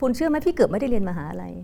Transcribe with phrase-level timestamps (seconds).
[0.00, 1.54] คุณเชื่อไหมพี่เกือบไม่ได้เรียนมหาลัย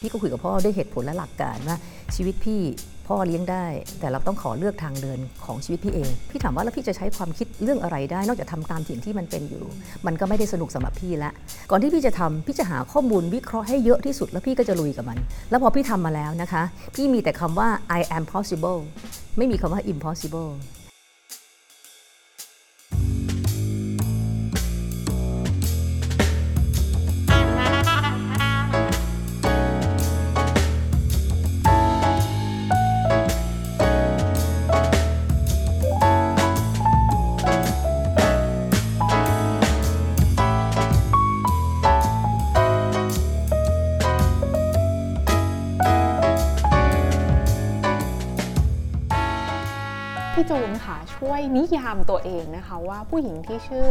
[0.00, 1.76] พี่ก็คุยกับพ่อด้วยเหตุผลและหลักการว่า
[2.14, 2.62] ชีวิตพี่
[3.08, 3.66] พ่อเลี้ยงได้
[4.00, 9.64] แต่เราต้องขอเลือกทางเดินของชีวิตพี่เอง พี่ถามว่าแล้วพี่จะใช้ความคิดเรื่องอะไรได้ นอกจากทำตามสิ่งที่มันเป็นอยู่
[10.06, 11.30] มันก็ไม่ได้สนุกสำหรับพี่ละ
[11.70, 15.18] ก่อนที่พี่จะทำพี่จะหาข้อมูลวิเคราะห์ให้เยอะที่สุดแล้วพี่ก็จะลุยกับมัน
[15.50, 16.62] แล้วพอพี่ทำมาแล้วนะคะ
[16.94, 17.68] พี่มีแต่คำว่า
[17.98, 18.78] I am possible
[19.36, 20.50] ไม่มีคำว่า impossible
[51.40, 53.86] วยนิยามตัวเองนะคะว่าผู้หญิงที่ชื่อ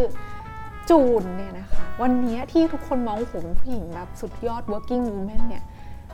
[0.90, 5.64] จูนเนี่ยนะคะวันนี้ที่ทุกคนมองผมผู้หญิงแบบสุดยอด working woman เนี่ย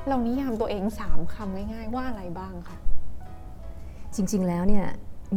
[0.07, 2.77] เรานิยามตัวเอง 3คำง่ายๆว่าอะไรบ้างคะ
[4.15, 4.85] จริงๆแล้วเนี่ย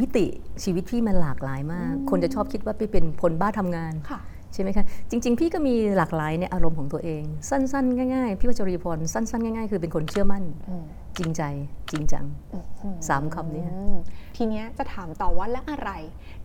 [0.00, 0.26] มิติ
[0.64, 4.20] ชีวิตพี่มันหลากหลายมาก คนจะชอบคิดว่าพี่เป็นคนบ้าทำงานค่ะ
[4.54, 10.84] ใช่ไหมคะจริง ๆ พี่ก็มีหลากหลายในอารมณ์ของตัวเอง สั้น ๆ ง่ายๆ พี่วจรีพรสั้น ๆ ง่ายๆ คือเป็นคนเชื่อมั่นอืม
[11.18, 11.42] จริงใจ
[11.90, 12.24] จริงจัง
[13.08, 13.96] สามคำนี้อืม
[14.36, 15.90] ทีเนี้ยจะถามต่อว่าและอะไร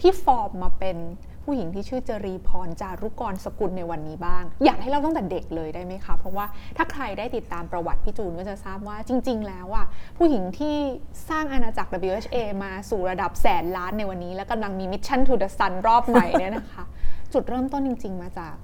[0.01, 0.97] ที่ฟอร์มมาเป็น
[1.47, 6.45] ผู้หญิงที่ชื่อจรีพรจารุกรสกุลในวันนี้บ้าง อยากให้เราตั้งแต่เด็กเลยได้ไหมคะ เพราะว่า
[6.77, 9.85] ถ้าใครได้ติดตามประวัติพี่จูนก็จะทราบว่าจริง ๆ แล้วอะ
[10.17, 10.75] ผู้หญิงที่
[11.29, 16.83] สร้างอาณาจักร WHA มาสู่ระดับแสนล้านในวันนี้ และกำลังมี mission to the sun รอบใหม่เนี่ยนะคะ
[17.33, 18.55] จุดเริ่มต้นจริง ๆ มาจาก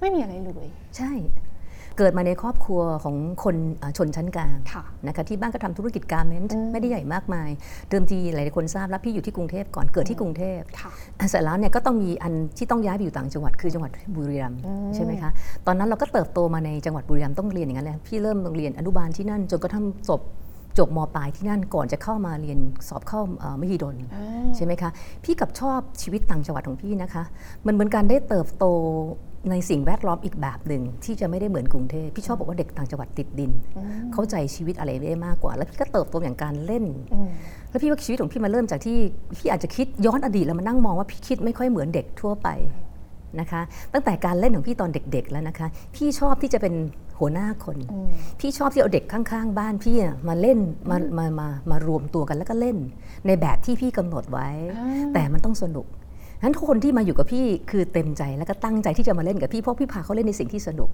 [0.00, 1.12] ไม่มีอะไรเลย ใช่
[1.98, 7.50] เกิดมาในครอบครัวของคนเอ่อชนชั้นกลางค่ะนะคะที่บ้านก็ทำธุรกิจการเมนต์อืมไม่ได้ใหญ่มากมาย
[7.90, 10.90] เดิมทีหลายๆคนทราบแล้วพี่อยู่ที่กรุงเทพก่อนเกิดที่กรุงเทพค่ะ
[11.30, 15.30] เสร็จแล้วเนี่ยก็ต้องมีอันที่ต้องย้ายไปอยู่ต่างจังหวัดคือจังหวัดบุรีรัมย์อืมใช่ไหมคะ
[15.66, 20.20] ตอนนั้นเราก็เติบโตมาในจังหวัดบุรีรัมย์ต้องเรียนอย่างนั้นเลยพี่เริ่มโรงเรียนอนุบาลที่นั่นจนกระทั่งจบ
[20.78, 24.90] จบมปลายที่นั่นก่อนจะเข้ามาเรียนสอบเข้าเอ่อมหิดลอ่าใช่ไหมคะ
[25.24, 27.24] พี่กับชอบชีวิตต่างจังหวัดของพี่นะคะ
[27.66, 28.64] มันเหมือนการได้เติบโต
[29.50, 33.50] ในสิ่งแวดล้อมอีกแบบหนึ่งที่จะไม่ได้เหมือนกรุงเทพพี่ชอบบอกว่าเด็กต่างจังหวัดติดดิน
[34.12, 36.84] เข้าใจชีวิตอะไรได้มากกว่า แล้วพี่ก็เติบโตอย่างการเล่น
[37.14, 37.28] อืม
[37.70, 38.98] แล้วพี่ว่าชีวิตของพี่มาเริ่มจากที่
[39.38, 42.48] พี่อาจจะคิดย้อนอดีตแล้วมานั่งมองว่าพี่คิดไม่ค่อยเหมือนเด็กทั่วไป
[43.40, 43.60] นะคะ
[43.92, 46.74] ตั้งแต่การเล่นของพี่ตอนเด็ก ๆ แล้วนะคะ พี่ชอบที่จะเป็น
[47.18, 48.08] หัวหน้าคนอืม
[48.40, 50.58] พี่ชอบที่เอาเด็กข้างๆ บ้านพี่อะมาเล่น
[50.90, 52.76] มามามามารวมตัวกันแล้วก็เล่น
[53.26, 54.48] ในแบบที่พี่กำหนดไว้
[54.78, 55.88] อ่าแต่มันต้องสนุก
[56.38, 60.90] ฉะนั้นทุกคนที่มาอยู่กับพี่คือเต็มใจแล้วก็ตั้งใจที่จะมาเล่นกับพี่เพราะพี่พาเขาเล่นในสิ่งที่สนุก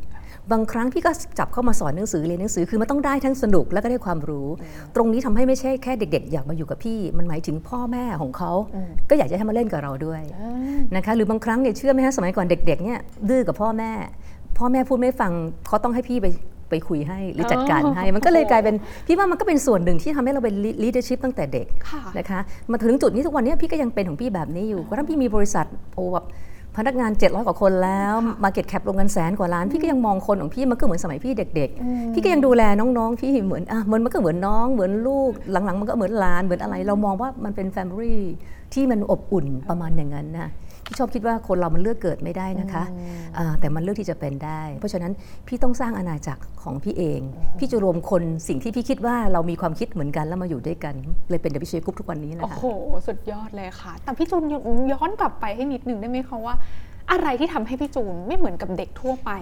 [0.53, 4.49] บางครั้งพี่ก็จับเข้ามาสอนหนังสือเรียนหนังสือคือมันต้องได้ทั้งสนุกแล้วก็ได้ความรู้
[4.97, 12.99] ตรงนี้ทำให้ไม่ใช่แค่เด็ก ๆ อยากมาอยู่กับพี่ มันหมายถึงพ่อแม่ของเขาอืมก็อยากจะให้มาเล่นกับเราด้วยอ่านะคะหรือบางครั้งเนี่ยเชื่อไหมฮะสมัยก่อนเด็กๆเนี่ย
[13.29, 13.93] ดื้อกับพ่อแม่
[14.61, 15.33] พ่อแม่พูดไม่ฟัง
[15.67, 16.27] เขาต้องให้พี่ไป
[16.71, 18.75] ไปคุยให้หรือจัดการให้ มันก็เลยกลายเป็น
[19.07, 26.27] พี่ว่ามันก็เป็นส่วนหนึ่งที่ทำให้เราเป็น leadership ตั้งแต่เด็กค่ะนะคะมาถึงจุดนี้ทุกวันนี้พี่ก็ยังเป็นของพี่แบบนี้อยู่กระทั่งพี่มีบริษัทโอ้แบบ
[26.77, 38.17] พนักงาน 700 กว่าคนแล้ว Market Cap ลงเงินแสนกว่าล้าน พี่ก็ยังมองคนของพี่มันก็เหมือนสมัยพี่เด็กอืมๆพี่ก็ยังดูแลน้องๆพี่เหมือนอะมันมันก็เหมือนน้องเหมือนลูกหลังๆ มันก็เหมือนหลานเหมือนอะไร เรามองว่ามันเป็น Family
[38.75, 40.49] ที่มันอบอุ่นประมาณอย่างนั้นนะ
[40.91, 42.85] พี่ชอบคิดว่าคนเรามันเลือกเกิดไม่ได้นะคะ
[43.39, 45.13] อ่าแต่มันเลือกที่จะเป็นได้ เพราะฉะนั้น
[45.47, 47.21] พี่ต้องสร้างอาณาจักรของพี่เอง
[47.59, 50.95] พี่จะรวมคนสิ่งที่พี่คิดว่าเรามีความคิดเหมือนกันแล้วมาอยู่ด้วยกัน
[51.29, 52.67] เลยเป็น WHA Group ทุกวันนี้นะโอ้คะโห
[53.07, 54.45] สุดยอดเลยค่ะ แต่พี่จูน
[54.93, 56.55] ย้อนกลับไปให้นิดนึงได้ไหมคะว่า
[57.11, 59.33] อะไรที่ทำให้พี่จูนไม่เหมือนกับเด็กทั่วไป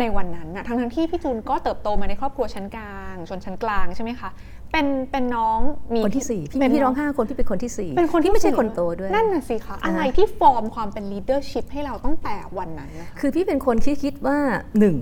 [0.00, 4.30] ในวันนั้นนะทั้งทั้งๆที่พี่จูนก็เติบโตมาในครอบครัวชั้นกลางชนชั้นกลางใช่ไหมคะ
[4.72, 5.60] เป็นเป็นน้อง
[5.94, 14.38] มีคนที่สี่พี่เป็มีพี่ร้องน้ห้าคนพี่เป็นคนที่สี่เป็นคนที่พี่ไม่ใช่สี่คนโตด้วยนั่นน่ะสิคะอ่าอะไรที่ฟอร์มความเป็น leadership ให้เราตั้งแต่วันนั้นนะคะคือพี่เป็นคนที่คิดว่า
[14.78, 14.96] หนึ่ง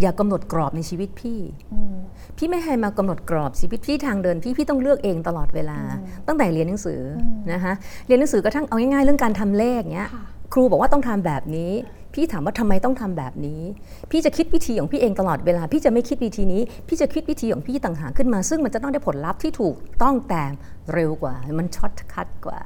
[0.00, 1.38] อย่ามากำหนดกรอบในชีวิตพี่
[2.38, 5.78] พี่ไม่ให้มากำหนดกรอบชีวิตพี่ทางเดินพี่พี่ต้องเลือกเองตลอดเวลา
[6.26, 7.72] ตั้งแต่เรียนหนังสืออนะคะ
[8.06, 11.72] เรียนหนังสือกระทั่งเอาง่ายๆเรื่องการทำเลขเนี้ยค่ะครูบอกว่าต้องทำแบบนี้
[12.14, 13.60] พี่ถามว่าทำไมต้องทำแบบนี้
[14.10, 20.42] พี่จะคิดวิธีของพี่เองตลอดเวลา พี่จะไม่คิดวิธีนี้ พี่จะคิดวิธีของพี่ต่างหากขึ้นมา ซึ่งมันจะต้องได้ผลลัพธ์ที่ถูกต้องแต่
[20.94, 22.60] เร็วกว่า มัน shortcut กว่า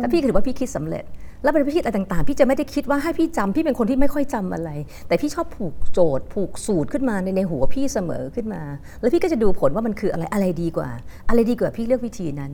[0.00, 1.06] ถ้าพี่ถือว่าพี่คิดสำเร็จ
[1.42, 4.70] แล้วเป็นพี่คิดอะไรต่างๆ พี่จะไม่ได้คิดว่าให้พี่จำพี่เป็นคนที่ไม่ค่อยจำอะไร
[5.08, 8.62] แต่พี่ชอบผูกโจทย์ ผูกสูตรขึ้นมาในในหัวพี่เสมอขึ้นมา
[9.00, 10.88] แล้วพี่ก็จะดูผลว่ามันคืออะไรอะไรดีกว่า
[11.28, 12.52] อะไรดีกว่าพี่เลือกวิธีนั้น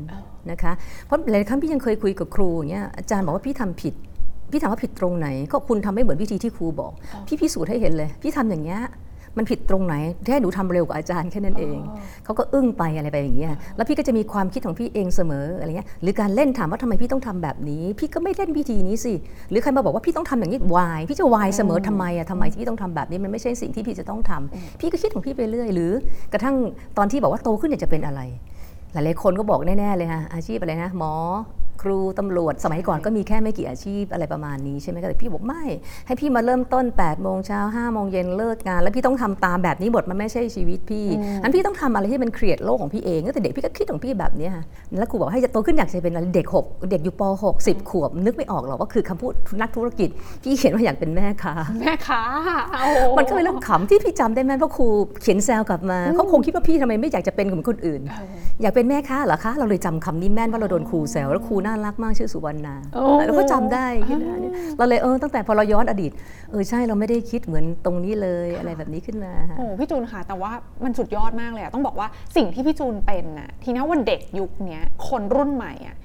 [0.51, 0.73] นะคะ
[1.07, 3.95] เพราะหลายครั้งพี่ยังเคยคุยกับครูอย่างเงี้ยอาจารย์บอกว่าพี่ทำผิด
[4.53, 6.93] พี่ถามว่าผิดตรงไหน ก็คุณทำไม่เหมือนวิธีที่ครูบอก
[7.27, 8.81] พี่พิสูจน์ให้เห็นเลย พี่ทำอย่างเงี้ย
[9.39, 9.95] มันผิดตรงไหน
[10.27, 11.79] แค่หนูทำเร็วกว่าอาจารย์แค่นั้นเอง
[12.25, 19.15] เขาก็อึ้งไปอะไรไปอย่างเงี้ย แล้วพี่ก็จะมีความคิดของพี่เองเสมออะไรเงี้ย หรือการเล่นถามว่าทำไมพี่ต้องทำแบบนี้ พี่ก็ไม่เล่นวิธีนี้สิ
[19.51, 25.93] หรือใครมาบอกว่าพี่ต้องทำอย่างนี้วาย พี่จะวายเสมอทำไมอะทำไมที่พี่ต้องทำแบบนี้มันไม่ใช่สิ่งที่พี่จะต้องทำพี่ก็คิดของพี่ไปเรื่อย หรือ
[26.33, 26.57] กระทั่ง
[26.99, 28.21] ตอนที่บอกว่าโตขึ้นอยากจะเป็นอะไร
[28.93, 31.13] หลายๆคนก็บอกแน่ๆเลยฮะอาชีพอะไรนะหมอ
[31.83, 35.63] ครูตำรวจ สมัยก่อนก็มีแค่ไม่กี่อาชีพอะไรประมาณนี้ใช่ไหมคะแต่พี่บอกไม่
[36.07, 41.07] ให้พี่มาเริ่มต้น8ปดโมงเช้าห้าโมงเย็นเลิกงาน แล้วพี่ต้องทำตามแบบนี้หมดมันไม่ใช่ชีวิตพี่
[41.43, 44.65] อันพี่ต้องทำอะไรที่มันเครียดโลกของพี่เองตั้งแต่เด็กพี่ก็คิดของพี่แบบเนี้ยค่ะ
[44.99, 50.09] แล้วครูบอกให้จะโตขึ้นอยากจะเป็นอะไรเด็กหกเด็กอยู่ป .6 10 ขวบ นึกไม่ออกหรอกว่าคือคำพูดนักธุรกิจ
[50.43, 52.23] พี่เขียนว่าอยากเป็นแม่ค้าแม่ค้า
[52.71, 54.87] โอ้โหมันก็เป็นเรื่องขำที่พี่จำได้แม่นเพราะครู
[55.23, 58.01] เขียนแซวกลับมาเขาคงคิดว่าพี่ทำไมไม่อยากจะเป็นเหมือนคนอื่น
[58.63, 66.11] อยากเป็นแม่ค้าเหรอคะเราเลยจำคำนี้แม่นว่าเราโดนครูแซวแล้วครูน่ารักมากชื่อสุวรรณาโอ้เราก็จำได้ขึ้นมาเนี่ยเราเลยเออตั้งแต่พอเราย้อนอดีต
[66.51, 70.53] เออใช่เราไม่ได้คิดเหมือนตรงนี้เลยอะไรแบบนี้ขึ้นมาค่ะโอ้พี่จูนค่ะ แต่ว่า
[70.85, 75.97] มันสุดยอดมากเลยอะต้องบอกว่าสิ่งที่พี่จูนเป็นน่ะทีนี้วันเด็กยุคเนี้ยคนรุ่นใหม่อะ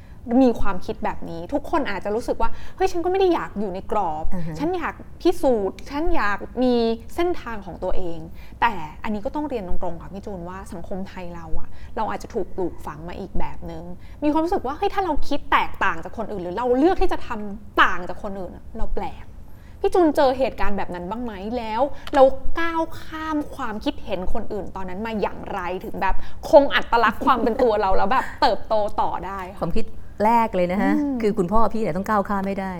[0.44, 6.74] มีความคิดแบบนี้ ทุกคนอาจจะรู้สึกว่าเฮ้ยฉันก็ไม่ได้อยากอยู่ในกรอบอ่าฮะฉันอยากพิสูจน์ ฉันอยากมี
[7.16, 8.20] เส้นทางของตัวเอง
[8.62, 8.74] แต่
[9.04, 13.84] อันนี้ก็ต้องเรียนตรงๆค่ะพี่จูนว่าสังคมไทยเราอะเราอาจจะถูกปลูกฝังมาอีกแบบนึง
[14.24, 19.26] มีความรู้สึกว่าเฮ้ยถ้าเราคิดแตกต่างจากคนอื่น หรือเราเลือกที่จะทำต่างจากคนอื่นอะเราแปลก
[19.82, 21.82] พี่จูนเจอเหตุการณ์แบบนั้นบ้างไหมแล้ว
[22.16, 22.24] เรา
[22.60, 26.16] ก้าวข้ามความคิดเห็นคนอื่นตอนนั้นมาอย่างไรถึงแบบ
[26.50, 29.86] คงอัตลักษณ์ความเป็นตัวเราแล้วแบบเติบโตต่อได้ความคิด
[30.24, 32.74] แรกเลยนะฮะคือคุณพ่อพี่เนี่ยต้องก้าวข้ามไม่ได้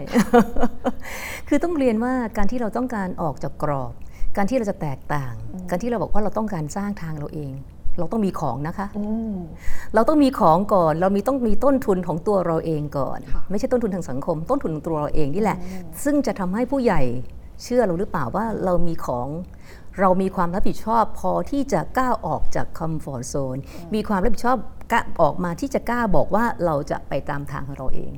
[1.48, 3.94] คือต้องเรียนว่าการที่เราต้องการออกจากกรอบ
[4.38, 5.34] การที่เราจะแตกต่าง
[5.70, 7.52] การที่เราบอกว่าเราต้องการสร้างทางเราเอง
[8.00, 8.88] เราต้องมีของนะคะ
[9.96, 15.58] เราต้องมีของก่อน เรามีต้องมีต้นทุนของตัวเราเองก่อนค่ะไม่ใช่ต้นทุนทางสังคม ต้นทุนของตัวเราเองนี่แหละ
[16.04, 17.02] ซึ่งจะทำให้ผู้ใหญ่
[17.64, 19.28] เชื่อเราหรือเปล่าว่าเรามีของ
[20.00, 23.58] เรามีความรับผิดชอบพอที่จะก้าวออกจากคอมฟอร์ z โซน
[23.94, 24.58] มีความรับผิดชอบ
[24.92, 28.14] กล้าออกมาที่จะกล้าบอกว่าเราจะไปตามทางของเราเอง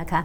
[0.00, 0.20] นะคะ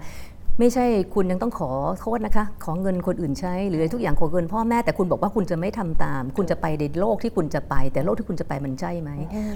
[0.59, 9.11] ไม่ใช่คุณยังต้องขอโทษนะคะ ขอเงินคนอื่นใช้ หรืออะไรทุกอย่างขอเงินพ่อแม่แต่คุณบอกว่าคุณจะไม่ทำตาม คุณจะไปในโลกที่คุณจะไป แต่โลกที่คุณจะไปมันใช่ไหม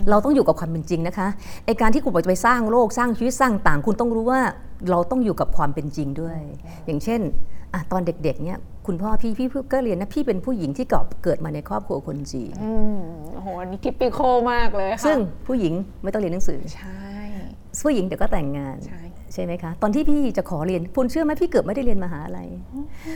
[0.10, 1.28] เราต้องอยู่กับความเป็นจริงนะคะ
[1.66, 4.42] ไอการที่คุณบอกจะไปสร้างโลกสร้างชีวิตสร้างต่าง คุณต้องรู้ว่า
[4.90, 6.40] เราต้องอยู่กับความเป็นจริงด้วย
[6.86, 7.22] อย่างเช่น
[7.74, 13.00] อะตอนเด็กๆเนี่ยคุณพ่อพี่พี่ก็เรียนนะพี่เป็นผู้หญิงที่เกิดเกิดมาในครอบครัวคนจีนอืม
[13.34, 14.20] โอ้โหอันนี้ทิปปิโค
[14.54, 15.18] มากเลยค่ะซึ่ง
[15.48, 15.74] ผู้หญิง
[16.04, 17.08] ไม่ต้องเรียนหนังสือใช่
[17.84, 19.02] ผู้หญิงเดี๋ยวก็แต่งงานใช่
[19.38, 22.50] ใช่ไหมคะตอนที่พี่จะขอเรียนคุณเชื่อไหมพี่เกือบไม่ได้เรียนมหาลัย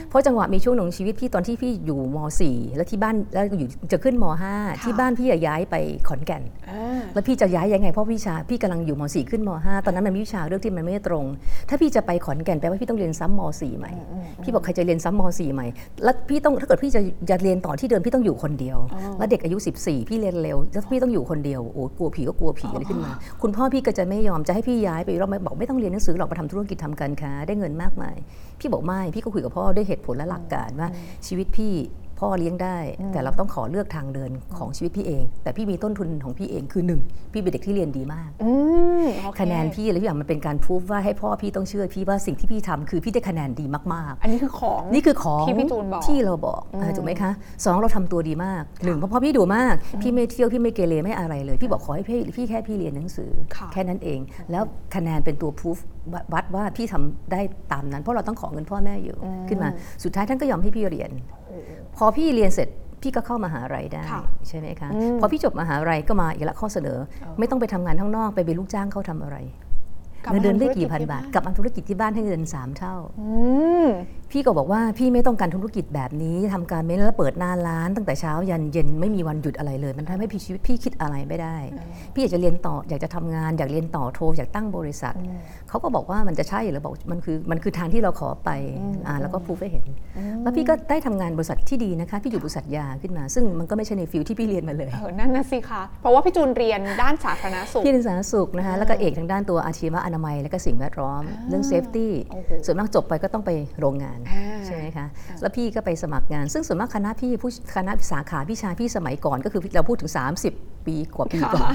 [0.08, 2.16] เพราะจังหวะมีช่วงหนึ่งชีวิตพี่ตอนที่พี่อยู่ม
[2.48, 4.24] .4 แล้วที่บ้านแล้วอยู่จะขึ้นม
[4.54, 5.74] .5 ที่บ้านพี่อะย้ายไป
[6.08, 11.24] ขอนแก่นอ่าแล้วพี่จะย้ายยังไงเพราะวิชาพี่กำลังอยู่ม .4 ขึ้นม .5 ตอนนั้นมันมีวิชาเรื่องที่มันไม่ตรง
[11.68, 13.92] ถ้าพี่จะไปขอนแก่นแปลว่าพี่ต้องเรียนซ้ำม .4 ใหม่
[14.42, 15.66] พี่บอกใครจะเรียนซ้ำม .4 ใหม่
[16.04, 18.78] แล้วพี่ต้องถ้าเกิดพี่จะจะเรียนต่อที่เดิมพี่ต้องอยู่คนเดียว
[19.18, 28.16] แล้วเด็กอายุ 14 พี่เรียนเร็วแล้วพี่ต้องอยู่คนเดียวโอ้กลัวผีก็กลัวผีอะไรขึ้นมา คุณพ่อพี่ก็จะไม่ยอมจะให้พี่ย้ายไปเราไม่บอกไม่ต้องเรียนหนังสือหรอกมาทำธุรกิจทำการค้าได้เงินมากมาย
[28.58, 30.88] พี่บอกไม่พี่ก็คุยกับพ่อด้วยเหตุผลและหลักการว่า
[31.26, 31.72] ชีวิตพี่
[32.22, 32.78] พ่อเลี้ยงได้
[33.12, 37.00] แต่เราต้องขอเลือกทางเดินของชีวิตพี่เอง แต่พี่มีต้นทุนของพี่เองคือหนึ่ง
[37.32, 38.50] พี่เป็นเด็กที่เรียนดีมากอื
[39.02, 47.30] มโอเคะแนนพี่อะไรทุกอย่างมันเป็นการพูดว่าให้พ่อพี่ต้องเชื่อพี่ว่าสิ่งที่พี่ทำคือพี่ได้คะแนนดีมากอันนี้คือของๆนี่คือของที่พี่จูนบอกที่เราบอกอ่าถูกไหมคะ
[47.64, 54.18] สองเราทำตัวดีมากหนึ่งเพราะพ่อพี่ดูมาก พี่ไม่เที่ยวพี่ไม่เกเรไม่อะไรเลย พี่บอกขอให้พี่พี่แค่พี่เรียนหนังสือค่ะแค่นั้นเอง
[54.50, 54.62] แล้ว
[54.94, 55.78] คะแนนเป็นตัวพูฟ
[56.34, 57.40] วัดว่าพี่ทำได้
[57.72, 59.16] ตามนั้น เพราะเราต้องขอเงินพ่อแม่อยู่
[59.48, 59.68] ขึ้นมา
[60.04, 61.10] สุดท้ายท่านก็ยอมให้พี่เรียน
[61.96, 62.68] พอพี่เรียนเสร็จ
[63.02, 66.98] พี่ก็เข้ามหาลัยได้ค่ะใช่ไหมคะอืมพอพี่จบมหาลัยก็มาอีกละข้อเสนอ
[67.38, 69.36] ไม่ต้องไปทำงานข้างนอกไปเป็นลูกจ้างเขาทำอะไร
[70.24, 73.28] กลับเงินเดือนได้มาทำธุรกิจกี่พันที่บาทบ้านกลับมาธุรกิจที่บ้านให้เงินสามเท่าอื
[73.84, 73.86] ม
[74.32, 81.56] พี่ก็บอกว่าพี่ไม่ต้องการธุรกิจแบบนี้ทำการเม้นแล้วเปิดหน้าร้าน ตั้งแต่เช้ายันเย็นไม่มีวันหยุดอะไรเลย มันทำให้พี่ชีวิตพี่คิดอะไรไม่ได้
[82.14, 85.14] พี่อยากจะเรียนต่ออยากจะทำงาน อยากเรียนต่อโทอยากตั้งบริษัท
[85.68, 88.50] เขาก็บอกว่ามันจะใช่เหรือบอกมันคือมันคือทางที่เราขอไป
[89.06, 89.84] อ่าแล้วก็พูดให้เห็น
[90.42, 104.21] แล้วพี่ก็ได้ทำงานบริษัทที่ดีนะคะพี่อยู่บริษัทยาขึ้นมา ซึ่งมันก็ไม่ใช่ใน field ที่พี่เรียนมาเลยเออนั่นนะสิคะเพราะว่าพี่จูนเรียนด้านสาธารณสุขพี่เรียนสาธารณสุขนะคะแล้วก็เอกทางด้านตัวอาชีวอนามัย และก็สิ่งแวดล้อม เรื่อง safety โอ้โหส่วนมากจบไปก็ต้องไปโรงงานอ่า
[104.66, 105.06] ใช่ไหมคะ
[105.40, 111.72] แล้วพี่ก็ไปสมัครงาน ซึ่งส่วนมากคณะพี่ผู้คณะสาขาพี่ชายพี่สมัยก่อน ก็คือเราพูดถึง 30 ปีกว่าปีก่อน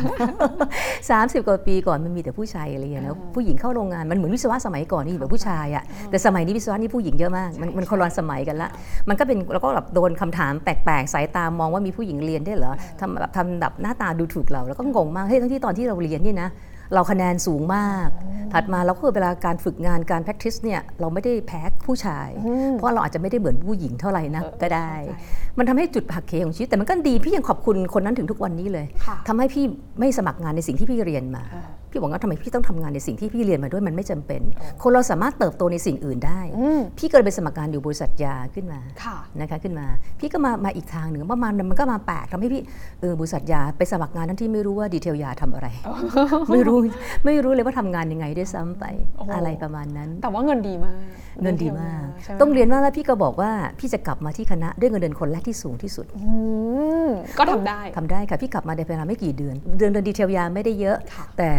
[0.87, 8.69] 30กว่าปีก่อนมันมีแต่ผู้ชายเรียนแล้วผู้หญิงเข้าโรงงานมันเหมือนวิศวะสมัยก่อนนี่แบบผู้ชายอะแต่สมัยนี้วิศวะนี่ผู้หญิงเยอะมากมันมันคนละสมัยกันละ
[9.09, 16.49] มันก็เป็นเราก็แบบโดนคำถามแปลกๆสายตามองว่ามีผู้หญิงเรียนได้วยเหรอทำแบบทำแบบหน้าตาดูถูกเราแล้วก็งงมากเฮ้ยทั้งที่ตอนที่เราเรียนนี่นะ
[16.93, 18.09] เราคะแนนสูงมาก
[18.53, 22.29] ถัดมาเราก็คือเวลาการฝึกงานการ practice เนี่ยเราไม่ได้แพ้ผู้ชาย
[22.73, 29.63] เพราะเราอาจจะไม่ได้เหมือนผู้หญิงเท่าไหร่นะเออก็ได้เข้าใจมันทำให้จุดหักเหของชีวิตแต่มันก็ดีพี่ยังขอบคุณคนนั้นถึงทุกวันนี้เลยค่ะทำให้พี่
[29.99, 31.63] ไม่สมัครงานในสิ่งที่พี่เรียนมาอ่า
[31.97, 34.41] พี่บอกว่าทำไมพี่ต้องทำงานในสิ่งที่พี่เรียนมาด้วยมันไม่จำเป็น
[34.83, 39.85] คนเราสามารถเติบโตในสิ่งอื่นได้อืมพี่ก็เลยไปสมัครงานอยู่บริษัทยาขึ้นมาค่ะนะคะขึ้นมา
[40.19, 42.61] พี่ก็มามาอีกทางหนึ่งประมาณมันก็มาแปลกทำให้พี่
[43.01, 45.67] เออบริษัทยาไปสมัครงานนั้นที่ไม่รู้ว่าดีเทลยาทำอะไร
[46.51, 46.77] ไม่รู้
[47.25, 48.85] ไม่รู้เลยว่าทำงานยังไงด้วยซ้ำไป
[49.17, 50.99] โอ้โหอะไรประมาณนั้น แต่ว่าเงินดีมาก
[51.43, 56.31] เงินดีมากใช่ไหมต้องเรียนว่าแล้วพี่ก็บอกว่าพี่จะกลับมาที่คณะด้วยเงินเดือนคนแรกที่สูงที่สุดอื
[57.07, 61.51] มก็ทำได้ทำได้ค่ะพี่กลับมาในเวลาไม่กี่เดือน เดือนเดือน detail ยาไม่ได้เยอะค่ะแต่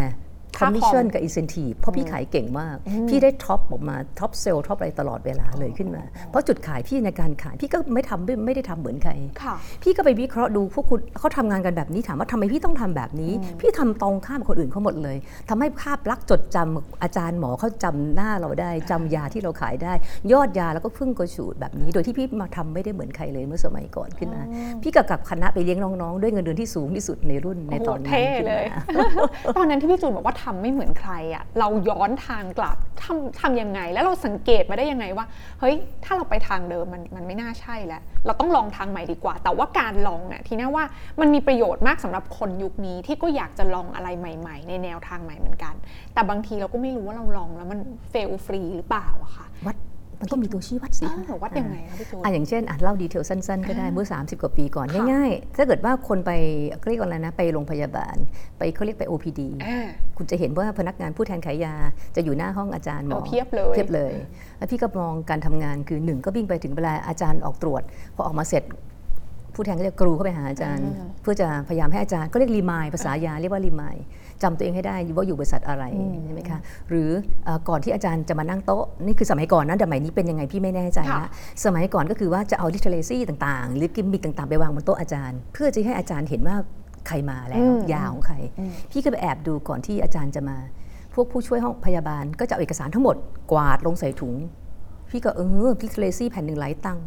[0.59, 2.77] ค่าคอมกับ incentive เพราะพี่ขายเก่งมาก
[3.09, 9.13] พี่ได้ top ออกมา top sales top อะไรตลอดเวลาเลยขึ้นมา เพราะจุดขายพี่ในการขาย พี่ก็ไม่ทำไม่ไม่ได้ทำเหมือนใคร
[9.43, 15.17] ค่ะพี่ก็ไปวิเคราะห์ดูพวกคุณเขาทำงานกันแบบนี้ถามว่าทำไมพี่ต้องทำแบบนี้ พี่ทำตรงข้ามกับคนอื่นเขาหมดเลย
[15.49, 19.93] ทำให้ภาพลักษณ์จดจำอาจารย์หมอเขาจำหน้าเราได้จำยาที่เราขายได้
[20.33, 24.43] ยอดยาแล้วก็พุ่งกระฉูดแบบนี้ โดยที่พี่มาทำไม่ได้เหมือนใครเลยเมื่อสมัยก่อนขึ้นมา
[24.83, 35.27] พี่กับกับคณะไปเลี้ยงน้องๆ ด้วยเงินเดือนที่สูงที่สุดในรุ่นในตอนนั้นโอ้โหเท่ขึ้นเลยมาตอนนั้นที่พี่จูนบอกว่าททำไม่เหมือนใครอะเราย้อนทางกลับทำทำยังไง แล้วเราสังเกตมาได้ยังไงว่า
[35.61, 35.75] เฮ้ย
[36.05, 40.85] ถ้าเราไปทางเดิมมันมันไม่น่าใช่แล้ว เราต้องลองทางใหม่ดีกว่า แต่ว่าการลองเนี่ยทีน่าว่า
[41.21, 45.75] มันมีประโยชน์มากสำหรับคนยุคนี้ที่ก็อยากจะลองอะไรใหม่ ๆ ในแนวทางใหม่เหมือนกัน
[46.15, 49.47] แต่บางทีเราก็ไม่รู้ว่าเราลองแล้วมันเฟลฟรีหรือเปล่าอะค่ะ
[50.21, 56.31] มันต้องมีตัวชี้วัดสิเออวัดยังไงคะพี่จูนอะอย่างเช่นอะเล่าดีเทลสั้น ๆ ก็ได้เมื่อ 30 กว่าปีก่อนค่ะง่ายๆ ถ้าเกิดว่าคนไป
[56.79, 58.17] เขาเรียกว่าอะไรนะ ไปโรงพยาบาล
[58.59, 61.75] ไปเขาเรียกไป OPD อ่าคุณจะเห็นว่าพนักงานผู้แทนขายยา
[62.17, 64.13] จะอยู่หน้าห้องอาจารย์หมอโอ้เพียบเลยเพียบเลย
[64.59, 67.83] แล้วพี่ก็มองการทำงานคือหนึ่งก็วิ่งไปถึงเวลาอาจารย์ออกตรวจ
[68.15, 68.65] พอออกมาเสร็จ
[69.55, 73.97] ผู้แทนก็จะกรูเข้าไปหาอาจารย์อืมเพื่อจะพยายามให้อาจารย์ก็เรียกรีมายภาษายาเรียกว่ารีมาย
[74.43, 75.85] จำตัวเองให้ได้ว่าอยู่บริษัทอะไร
[76.25, 77.11] ใช่ไหมคะหรือ
[77.45, 81.31] เอ่อก่อนที่อาจารย์จะมานั่งโต๊ะนี่คือสมัยก่อนนะแต่สมัยนี้เป็นยังไงพี่ไม่แน่ใจค่ะนะ
[81.65, 86.57] สมัยก่อนก็คือว่าจะเอา literacy ต่างๆ หรือกิมมิคต่างๆ ไปวางบนโต๊ะอาจารย์ เพื่อจะให้อาจารย์เห็นว่า
[87.07, 87.61] ใครมาแล้ว
[87.93, 88.37] ยาของใคร
[88.91, 90.57] พี่ก็ไปแอบดูก่อนที่อาจารย์จะมา
[91.15, 93.17] พวกผู้ช่วยห้องพยาบาลก็จะเอาเอกสารทั้งหมด
[93.53, 94.37] กวาดลงใส่ถุง
[95.11, 97.05] พี่ก็เออพิกเลซี่แผ่นหนึ่งหลายตังค์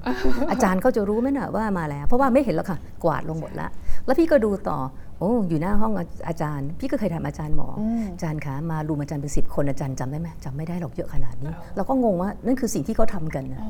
[0.51, 3.69] อาจารย์เขาจะรู้ไหมน่ะว่ามาแล้ว เพราะว่าไม่เห็นแล้วค่ะ กวาดลงหมดแล้ว
[4.05, 4.77] แล้วพี่ก็ดูต่อ
[5.21, 7.81] โอ้อยู่หน้าห้องอาอาจารย์ พี่ก็เคยถามอาจารย์หมออ
[8.13, 13.61] อาจารย์คะมารูมอาจารย์เป็นสิบคนอาจารย์จำได้ไหมจำไม่ได้หรอกเยอะขนาดนี้ เราก็งงว่านั่นคือสิ่งที่เขาทำกันนะ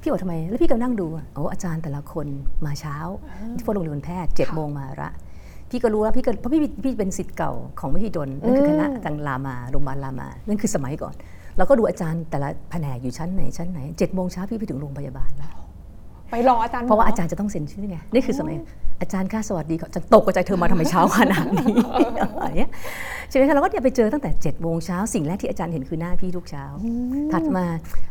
[0.00, 2.26] พี่บอกทำไม แล้วพี่ก็นั่งดูอะโอ้อาจารย์แต่ละคน
[2.66, 2.96] มาเช้า
[3.56, 5.10] ที่พวกโรงเรียนแพทย์เจ็ดโมงมาละ
[5.70, 11.14] พี่ก็รู้แล้วพี่ก็เพราะพี่พี่เป็นสิทธิ์เก่าของมหิดลนั่นคือคณะตังรามาโรงพยาบาลรามา นั่นคือสมัยก่อน
[11.56, 15.63] เราก็ดูอาจารย์แต่ละแผนกอยู่ชั้นไหนชั้นไหนเจ็ดโมงเช้าพี่ไปถึงโรงพยาบาลแล้ว
[16.34, 18.56] ไปรออาจารย์หมเพราะว่าอาจารย์จะต้องเซ็นชื่อไงนี่คือสมัย
[19.00, 21.76] อาจารย์ค่าสวัสดีก่อนจะตกใจเธอมาทำไมเช้าขนาดนี้
[22.40, 22.70] อะไรเงี้ย
[23.28, 26.64] ใช่ไหมคะเราก็เนี่ยไปเจอตั้งแต่7จ็ดโมงเช้าสิ่งแรกที่อาจารย์เห็นคือหน้าพี่ทุกเช้า
[27.32, 27.64] ถัดมา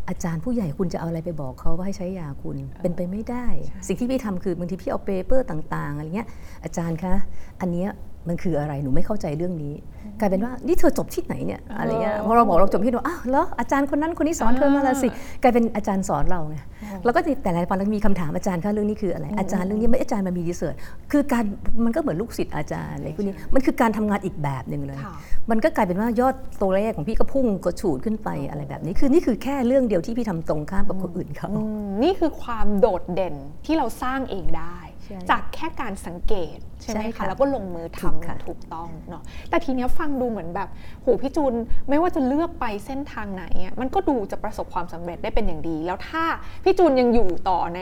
[0.10, 3.46] อาจารย์ผู้ใหญ่คุณจะเอาอะไรไปบอกเขาว่าให้ใช้ยาคุณเป็นไปไม่ได้
[3.88, 6.28] สิ่งที่พี่ทำคือบางทีพี่เอาเปเปอร์ต่าง ๆอะไรเงี้ย
[6.64, 7.14] อาจารย์คะ
[7.62, 7.90] อันเนี้ย
[8.30, 9.74] มันคืออะไรหนูไม่เข้าใจเรื่องนี้
[10.20, 15.08] กลายเป็นว่านี่เธอจบที่ไหนเนี่ยอะไรเงี้ยพอเราบอกเราจบที่หนูอ้าวแล้วอาจารย์คนนั้นคนนี้สอนเธอมาละสิ
[15.42, 16.58] กลายเป็นอาจารย์สอนเราไง
[17.06, 20.76] แล้วก็แต่ละวันเรามีคำถามอาจารย์คะเรื่องนี้คืออะไรอาจารย์เรื่องนี้ไม่อาจารย์มันมีดีเสิร์ช
[21.12, 21.44] คือการ
[21.86, 25.14] มันก็เหมือนลูกศิษย์อาจารย์อะไรพวกนี้มันคือการทำงานอีกแบบหนึ่งเลยค่ะ
[25.52, 40.70] มันก็กลายเป็นว่ายอดตัวเลขของพี่ก็พุ่งกระฉูดขึ้นไปอะไรแบบนี้คือนี่คือแค่เรื่องเดียวที่พี่ทำตรงข้ามกับคนอื่นเขาอืมนี่คือความโดดเด่นที่เราสร้างเองได้ใช่จากแค่การสังเกต ใช่ไหมใช่คะค่ะแล้วก็ลงมือถูกทำค่ะถูกต้องเนาะแต่ทีเนี้ยฟังดูเหมือนแบบ
[41.02, 41.54] โหพี่จูน
[41.90, 46.24] ไม่ว่าจะเลือกไปเส้นทางไหนอะมันก็ดูจะประสบความสำเร็จได้เป็นอย่างดี แล้วถ้า
[46.64, 47.80] พี่จูนยังอยู่ต่อใน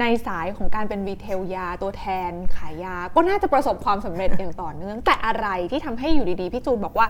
[0.00, 7.06] ในสายของการเป็นรีเทลยาตัวแทนขายยา ก็น่าจะประสบความสำเร็จอย่างต่อเนื่อง แต่อะไรที่ทำให้อยู่ดีๆพี่จูนบอกว่า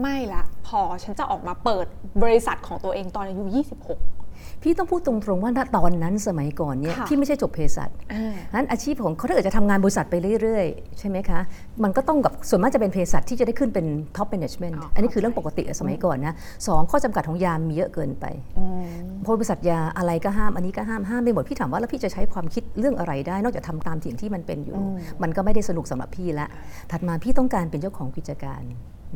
[0.00, 1.86] ไม่ละ พอฉันจะออกมาเปิด
[2.22, 3.44] บริษัทของตัวเองตอนอายุ
[3.86, 4.21] 26
[4.62, 11.40] พี่ต้องพูดตรงๆว่าณตอนนั้นสมัยก่อนเนี่ยค่ะพี่ไม่ใช่จบเภสัชอ่านั้นอาชีพของเขาถ้าเกิดจะทำงานบริษัทไปเรื่อยๆ ใช่ไหมคะ
[11.84, 16.34] มันก็ต้องกับส่วนมากจะเป็นเภสัชที่จะได้ขึ้นเป็นท็อปแมネจเมนต์อ๋ออัอันนี้คือเรื่องปกติสมัยก่อนนะ
[16.66, 18.24] สองข้อจำกัดของยามีเยอะเกินไป
[18.58, 18.86] อืม
[19.22, 24.76] เพราะบริษัทยาอะไรก็ห้ามอันนี้ก็ห้ามห้ามไปหมดพี่ถามว่าแล้วพี่จะใช้ความคิดเรื่องอะไรได้ นอกจากทำตามสิ่งที่มันเป็นอยู่
[25.22, 26.46] มันก็ไม่ได้สนุกสำหรับพี่ละ
[26.90, 28.62] ถัดมาพี่ต้องการเป็นเจ้าของกิจการ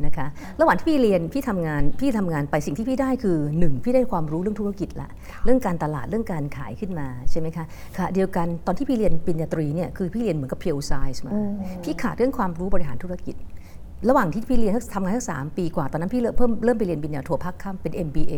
[0.05, 0.27] นะคะ
[0.59, 5.09] ระหว่างที่พี่เรียนพี่ทำงานพี่ทำงานไปสิ่งที่พี่ได้คือหนึ่งพี่ได้ความรู้เรื่องธุรกิจละ
[5.45, 7.65] เรื่องการตลาดเรื่องการขายขึ้นมาใช่ไหมคะ
[7.97, 11.31] ค่ะเดียวกันตอนที่พี่เรียนปริญญาตรีเนี่ยคือพี่เรียนเหมือนกับ pure science มา
[11.83, 13.35] พี่ขาดเรื่องความรู้บริหารธุรกิจ
[14.09, 18.33] ระหว่างที่พี่เรียนทำงานทั้งสามปีกว่า ตอนนั้นพี่เริ่มเพิ่มเริ่มไปเรียนปริญญาโทภาคค่ำเป็น MBA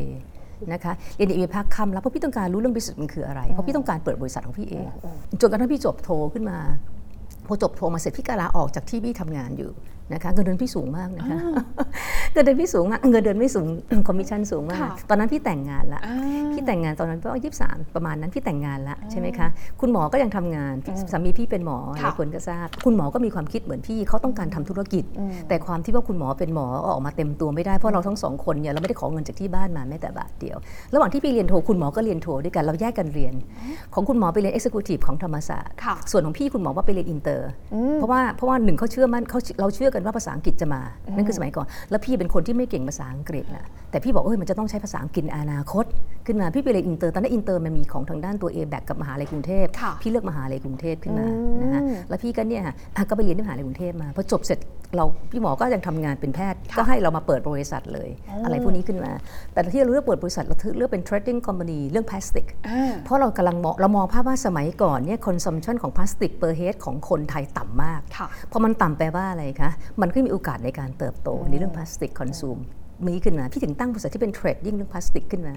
[0.73, 4.85] นะคะเรียน MBA ภาคค่ำแล้วเพราะพี่ต้องการรู้เรื่อง business มันคืออะไร เพราะพี่ต้องการเปิดบริษัทของพี่เอง
[5.41, 6.57] จนกระทั่งพี่จบโทขึ้นมา
[7.47, 9.71] พอจบโทมาเสร็จพี่ก็ลาออกจากที่พี่ทำงานอยู่
[10.13, 11.37] นะคะเงินเดือนพี่สูงมากนะคะ
[12.33, 13.67] เงินเดือนพี่สูงมากเงินเดือนไม่สูง
[14.07, 16.17] คอมมิชชั่นสูงมากค่ะตอนนั้นพี่แต่งงานละอ่า
[16.53, 19.47] พี่แต่งงานตอนนั้นประมาณยี่สามประมาณนั้นพี่แต่งงานละใช่ไหมคะ
[19.81, 20.73] คุณหมอก็ยังทำงาน
[21.11, 30.57] สามีพี่เป็นหมอค่ะลายคนก็ทราบ คุณหมอก็มีความคิดเหมือนพี่เขาต้องการทำธุรกิจอืมแต่ความที่ว่าคุณหมอเป็นหมอออกมาเต็มตัวไม่ได้เพราะเราทั้งสองคนเนี่ยเราไม่ได้ขอเงินจากที่บ้านมาแม้แต่บาทเดียว
[30.93, 33.33] ระหว่างที่พี่เรียนโทคุณหมอก็เรียนโทด้วยกันเราแยกกันเรียน
[33.93, 40.81] ของคุณหมอไปเรียน Executive ของธรรมศาสตร์ค่ะส่วนของพี่คุณหมอว่าไปเรียนอินเตอร์อืมเพราะว่าเพราะว่าหนึ่งเขาเชื่อมั่นเขาเราเชื่อกันว่าภาษาอังกฤษจะมา
[41.15, 45.85] นั่นคือสมัยก่อน แล้วพี่เป็นคนที่ไม่เก่งภาษาอังกฤษนะแต่พี่บอกเอ้ยมันจะต้องใช้ภาษาอังกฤษในอนาคต
[46.25, 54.59] ขึ้นมาพี่ไปเรียนอินเตอร์ตอนนั้นอินเตอร์มันมีของทางด้านตัว A แบกกับมหาลัยกรุงเทพค่ะพี่เลือกมหาลัยกรุงเทพขึ้นมาอืมนะฮะแล้วพี่ก็เนี่ยค่ะอะก็ไปเรียนที่มหาลัยกรุงเทพมาพอจบเสร็จ
[54.95, 58.09] เราพี่หมอก็ยังทำงานเป็นแพทย์ก็ให้เรามาเปิดบริษัทเลย
[58.45, 59.11] อะไรพวกนี้ขึ้นมา
[59.53, 75.53] แต่ที่เราเลือกเปิดบริษัทเราเลือกเป็น trading company เรื่องพลาสติกอ่าเพราะเรากำลังมองเรามองภาพว่าสมัยก่อนเนี่ย consumption ของพลาสติก per head ของคนไทยต่ำมากค่ะพอมันต่ำแปลว่าอะไรคะมันก็มีโอกาสในการเติบโตในเรื่องพลาสติก consumption ขึ้นมา พี่ถึงตั้งบริษัทที่เป็น trading เรื่องพลาสติกขึ้นมา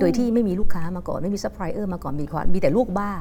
[0.00, 3.12] โดยที่ไม่มีลูกค้ามาก่อน ไม่มีซัพพลายเออร์มาก่อนมีความมีแต่ลูกบ้า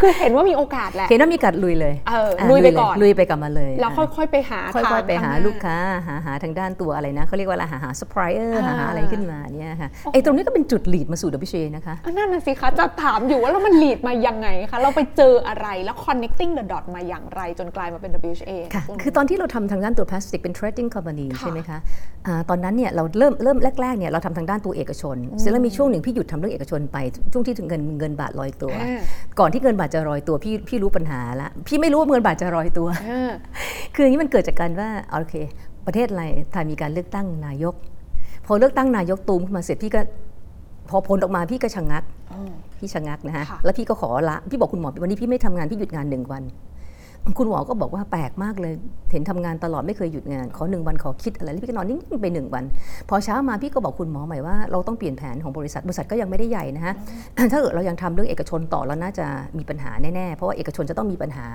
[0.00, 5.76] คือเห็นว่ามีโอกาสแหละ เห็นว่ามีกัดลุยเลยเออลุยไปก่อน ลุยไปกับมาเลย แล้วอะค่อยๆไปหา ค่อยๆไปหาทงน้ลูกค้า
[6.06, 21.26] หาหาทางด้านตัวอะไรนะเขาเรียกว่าอะไรหาหาซัพพลายเออร์อ่าหาหาอะไรขึ้นมาเนี่ยค่ะไอ้ตรงนี้ก็เป็นจุด lead มาสู่ WHA นะคะอะนั่นน่ะสิคะจะถามอยู่ว่าแล้วมัน lead มายังไงคะเราไปเจออะไรแล้ว connecting the dot มาอย่างไรจนกลายมาเป็น WHA ค่ะมคือตอนที่เราทำทางด้านตัวพลาสติกเป็น trading company
[21.30, 21.78] ค่ะใช่ไหมคะ
[22.27, 26.96] อ่าตอนนั้นเนี่ยเราเริ่มเริ่มแรกๆเนี่ยเราทำทางด้านตัวเอกชนเสร็จแล้วมีช่วงหนึ่งพี่หยุดทำเรื่องเอกชนไป
[27.32, 29.00] ช่วงที่ถึงเงินเงินบาทลอยตัวอ่า
[29.38, 33.32] ก่อนที่เงินบาทจะลอยตัวพี่พี่รู้ปัญหาละพี่ไม่รู้ว่าเงินบาทจะลอยตัวอ่า
[33.94, 35.34] คืออย่างนี้มันเกิดจากการว่าโอเค
[35.86, 37.74] ประเทศอะไรไทยมีการเลือกตั้งนายก
[38.46, 40.00] พอเลือกตั้งนายกตูมขึ้นมาเสร็จพี่ก็
[40.90, 46.42] พอผลออกมาพี่ก็ชะงักอืมพี่ชะงักนะฮะค่ะแล้วพี่ก็ขอละพี่บอกคุณหมอวันนี้พี่ไม่ทำงานพี่หยุดงานหนึ่งวัน
[47.36, 48.74] คุณหมอก็บอกว่าแปลกมากเลย
[49.10, 52.64] เห็นทำงานตลอดไม่เคยหยุดงาน ขอหนึ่งวันขอคิดอะไรแล้วพี่ก็นอนนิ่งๆไปหนึ่งวัน
[53.08, 56.94] พอเช้ามาพี่ก็บอกคุณหมอใหม่ว่าเราต้องเปลี่ยนแผนของบริษัทบริษัทก็ยังไม่ได้ใหญ่นะฮะ
[57.52, 59.26] ถ้าเกิดเรายังทำเรื่องเอกชนต่อแล้วน่าจะ
[59.58, 61.46] มีปัญหาแน่ๆเพราะว่าเอกชนจะต้องมีปัญหา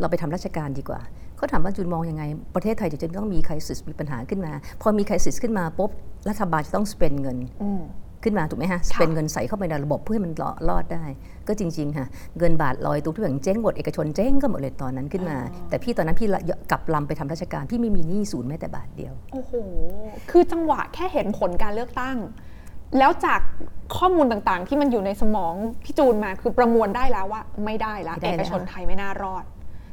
[0.00, 1.00] เราไปทำราชการดีกว่า
[1.36, 2.22] เขาถามว่าจุนมองยังไง
[2.54, 5.90] ประเทศไทยจะต้องมี crisis มีปัญหาขึ้นมา พอมี crisis ขึ้นมาปุ๊บ
[6.28, 7.38] รัฐบาลจะต้อง spend เงิน
[8.24, 10.32] ขึ้นมาถูกไหมฮะ เป็นเงินใส่เข้าไปในระบบเพื่อให้มัน
[10.68, 11.04] รอดได้
[11.48, 12.06] ก็จริงๆค่ะ
[12.38, 19.52] เงินบาทลอยตัวทุกอย่างเจ๊งหมดเอกชนเจ๊งก็หมดเลยตอนนั้นขึ้นมา แต่พี่ตอนนั้นพี่ละกลับลำไปทำราชการพี่ไม่มีหนี้ศูนย์แม้แต่บาทเดียว โอ้โห
[20.30, 22.16] คือจังหวะแค่เห็นผลการเลือกตั้ง
[22.98, 23.40] แล้วจาก
[23.96, 25.54] ข้อมูลต่างๆ ที่มันอยู่ในสมอง
[25.84, 29.44] พี่จูนมาคือประมวลได้แล้วว่าไม่ได้แล้วไม่ได้เอแล้วกชนไทยไม่น่ารอด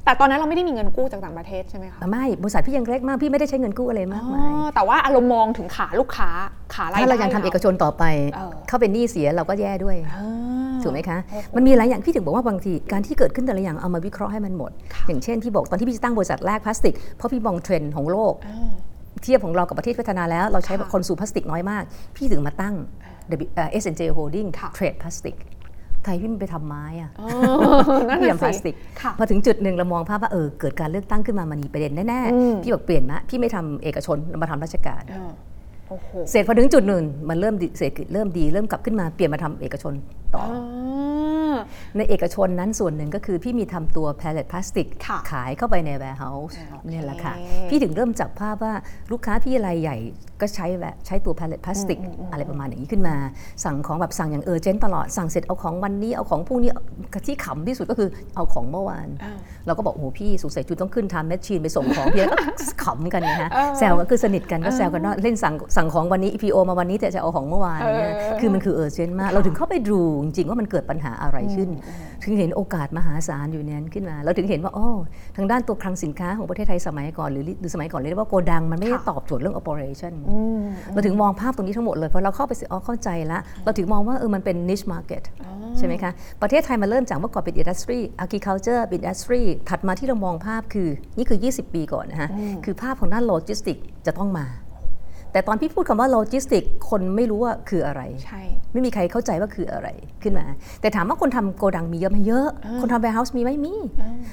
[0.08, 6.30] แต่ตอนนั้นเราไม่ได้มีเงินกู้จากต่างประเทศใช่ไหมคะไม่บริษัทพี่ยังเล็กมากพี่ไม่ได้ใช้เงินกู้อะไรมากอ๋มายอแต่ว่าอารมณ์มองถึงขาลูกค้า
[6.74, 8.04] ขารายได้ถ้าเรายังทำเอกชนต่อไป
[8.36, 18.72] เออเข้าเป็นหนี้เสียเราก็แย่ด้วยอ่าถูกไหมคะโอ้โหมันมีหลายอย่างพี่ถึงบอกว่าบางทีการที่เกิดขึ้นแต่ละอย่างเอามาวิเคราะห์ให้มันหมดค่ะอย่างเช่นพี่บอกตอนที่พี่ตั้งบริษัทแรกพลาสติกเพราะพี่มองเทรนด์ของโลกอ่า
[19.24, 21.84] เทียบของเรากับประเทศพัฒนาแล้วเราใช้ค่ะ consume พลาสติกน้อยมาก
[22.16, 22.76] พี่ถึงมาตั้ง
[23.32, 27.28] W- เอ่อ S&J Holding ค่ะ trade พลาสติกไทยพี่มันไปทำไม้อะอ๋อ
[28.10, 35.32] นั่นพี่น่ะทำพลาสสิติกค่ะพอถึงจุดหนึ่งเรามองภาพว่าเออเกิดการเลือกตั้งขึ้นมามันมีประเด็นแน่อืมๆพี่บอกเปลี่ยนมะพี่ไม่ทำเอกชนมาทำราชการอ่า
[35.90, 39.94] โอ้โหเสร็จพอถึงจุดหนึ่งมันเริ่มดีเศรษฐกิจเริ่มดีเริ่มกลับขึ้นมาเปลี่ยนมาทำเอกชน
[40.36, 41.56] ต่อออ่า
[41.98, 47.34] ในเอกชนนั้นส่วนหนึ่งก็คือพี่มีทำตัว pallet plastic ค่ะขายเข้าไปใน warehouse อ่าโอเคเนี่ยแหละค่ะ
[47.70, 48.74] พี่ถึงเริ่มจับภาพว่า
[49.12, 49.98] ลูกค้าพี่รายใหญ่
[50.42, 52.00] ก็ใช้แบบใช้ตัว pallet plastic
[52.32, 53.16] อะไรประมาณอย่างนี้ขึ้นมา
[53.64, 56.72] สั่งของแบบสั่งอย่างเออเจนตลอดสั่งเสร็จเอาของวันนี้เอาของพรุ่งนี้
[57.28, 62.38] ที่ขำที่สุดก็คือเอาของเมื่อวานอ่าเราก็บอกโอ้โหพี่สงสัยจูต้องขึ้นทำแมชชีนไปส่งของพี่แล้วก็
[62.84, 71.70] ขำกันนะฮะเออแซวก็คือสนิทกันก็แซวกันว่าเล่นสั่งสั่งของวันนี้ EPO มาวันนี้แต่จะเอาของเมื่อวานเนี่ยเออคือมันคือเออเจนมาก เราถึงเข้าไปดูจริงๆว่ามันเกิดปัญหาอะไรขึ้น
[72.28, 74.88] ถึงเห็นโอกาสมหาศาลอยู่ในนั้นขึ้นมาเราถึงเห็นว่าอ๋อ
[75.38, 80.62] ทางด้านตัวคลังสินค้าของประเทศไทยสมัยก่อนหรือหรือสมัยก่อนเรียกว่าโกดังมันไม่ได้ค่ะตอบโจทย์เรื่อง operation อืม
[80.94, 85.24] เราถึงมองภาพตรงนี้ทั้งหมดเลยพอเราเข้าไปเสร็จอ๋อเข้าใจละเราถึงมองว่าเออมันเป็น niche market
[85.78, 86.12] ใช่ไหมคะ
[86.42, 92.30] ประเทศไทยมาเริ่มจากเมื่อก่อนเป็น industry agriculture เป็น industry ถัดมาที่เรามองภาพคือนี่คือ 20 ปีก่อนนะฮะ
[92.66, 94.46] คือภาพของด้านโลจิสติกจะต้องมา
[95.38, 98.42] แต่ตอนพี่พูดคำว่าโลจิสติกคนไม่รู้ว่าคืออะไร ใช่
[98.74, 99.88] ไม่มีใครเข้าใจว่าคืออะไร
[100.24, 100.46] ขึ้นมา
[100.82, 102.48] แต่ถามว่าคนทำโกดังมีเยอะไหมเยอะ
[102.82, 103.74] คนทำ warehouse มีไหมมี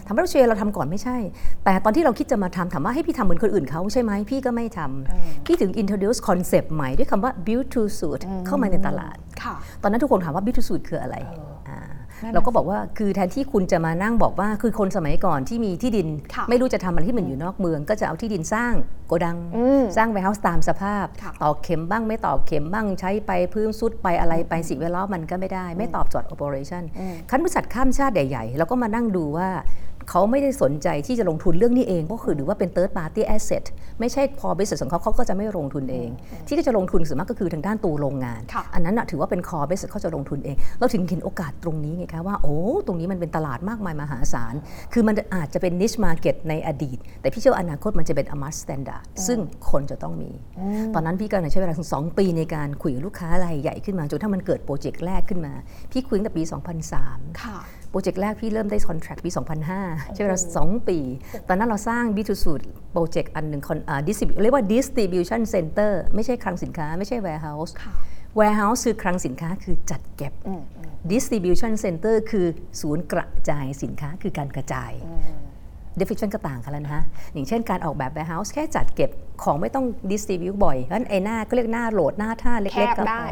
[0.07, 1.17] ทำรัสเซียเราทำก่อนไม่ใช่
[1.65, 18.73] แต่ตอนที่เราคิดจะมาทำถามว่าให้พี่ทำเหมือนคนอื่นเขาใช่ไหมพี่ก็ไม่ทำพี่ถึง introduce concept ใหม่ด้วยคำว่า build to suit เข้ามาในตลาดค่ะตอนนั้นทุกคนถามว่า build to suit คืออะไรานั่นน่ะ เราก็บอกว่าคือแทนที่คุณจะมานั่งบอกว่าคือคนสมัยก่อนที่มีที่ดินค่ะไม่รู้จะทำอะไรที่มันอยู่นอกเมือง ก็จะเอาที่ดินสร้าง
[19.09, 26.83] โกดังอืมสร้างไวท์เฮาส์ตามสภาพค่ะตอกเข็มบ้างไม่ตอกเข็มบ้างใช้ไปพื้นซุดไปอะไรไปสิ่งแวดล้อมมันก็ไม่ได้ไม่ตอบโจทย์ operation
[27.31, 29.51] คันบริษัทข้ามชาติใหญ่ๆเราก็มานั่งดูว่า
[30.11, 33.65] เขาไม่ได้สนใจที่จะลงทุนเรื่องนี้เอง ก็คือหรือว่าเป็น third party asset
[34.01, 36.11] ไม่ใช่พอ business ของเขาเขาก็จะไม่ลงทุนเอง
[36.47, 44.55] ที่จะลงทุนส่วนมากก็คือทางด้านตัวโรงงานค่ะอันนั้นนะถือว่าเป็น core business เขาจะลงทุนเอง เราถึงเห็นโอกาสตรงนี้ไงคะว่าโอ้ตรงนี้มันเป็นตลาดมากมายมหาศาล
[44.93, 49.39] คือมันอาจจะเป็น niche market ในอดีต แต่พี่เชื่อว่าอนาคตมันจะเป็น a must standard ซึ่ง
[49.71, 50.31] คนจะต้องมี
[50.95, 55.53] ตอนนั้นพี่ก็ใช้เวลาถึง2ปีในการคุยกับลูกค้ารายใหญ่ขึ้นมาจนถ้ามันเกิดโปรเจกต์แรกขึ้นมา
[55.93, 56.43] พี่คุยตั้งแต่ปี
[56.93, 57.59] 2003ค่ะ
[57.91, 59.31] โปรเจกต์แรกพี่เริ่มได้คอนแท c t ปี
[59.73, 60.99] 2005 ใช้เวลา2 ปี
[61.49, 62.47] ตอนนั้นเราสร้าง b 2 s
[62.93, 67.93] โปรเจกต์อันหนึ่งคอนอ่า distrib- เรียกว่า distribution center ไม่ใช่คลังสินค้า ไม่ใช่ warehouse ค่ะ
[68.39, 70.33] warehouse คือคลังสินค้าคือจัดเก็บ
[71.13, 72.47] distribution center คือ
[72.81, 74.93] ศูนย์กระจายสินค้าคือการกระจาย
[76.01, 79.11] definition ก็ต่างกันแล้วนะฮะ อย่างเช่นการออกแบบ warehouse แค่จัดเก็บ
[79.43, 83.25] ของไม่ต้อง distribute บ่อยเพราะฉะนั้นไอ้หน้าก็เรียกหน้าโหลดหน้าท่าเล็กแคบๆก็พได้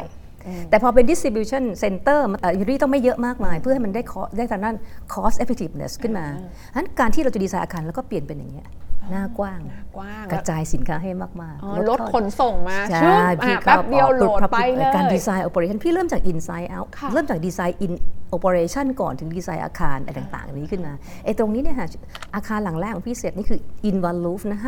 [0.47, 4.75] อแต่พอเป็น distribution center มันเอ่อยูรี่ต้องไม่เยอะมากมาย เพื่อให้มันได้ cost ได้ทางด้าน
[5.13, 6.25] cost effectiveness ขึ้นมา
[6.71, 8.67] ฉะนั้นการที่เราจะดีไซน์อาคารแล้วก็เปลี่ยนเป็นอย่างเงี้ย
[9.11, 9.59] หน้ากว้าง
[9.97, 17.93] กว้างกระจายสินค้าให้มากอ๋อๆรถขนส่งมาใช่ชึบพี่อะแป๊บเดียวโหลดไปเลยการดีไซน์ operation พี่เริ่มจาก inside out ค่ะเริ่มจากดีไซน์ in
[18.37, 20.93] operation ก่อนถึงดีไซน์อาคารอะไรต่างๆอันนี้ขึ้นมา
[21.25, 21.87] ไอ้ตรงนี้เนี่ยค่ะ
[22.35, 24.59] อาคารหลังแรกของพี่เสร็จนี่คือ in one roof นะ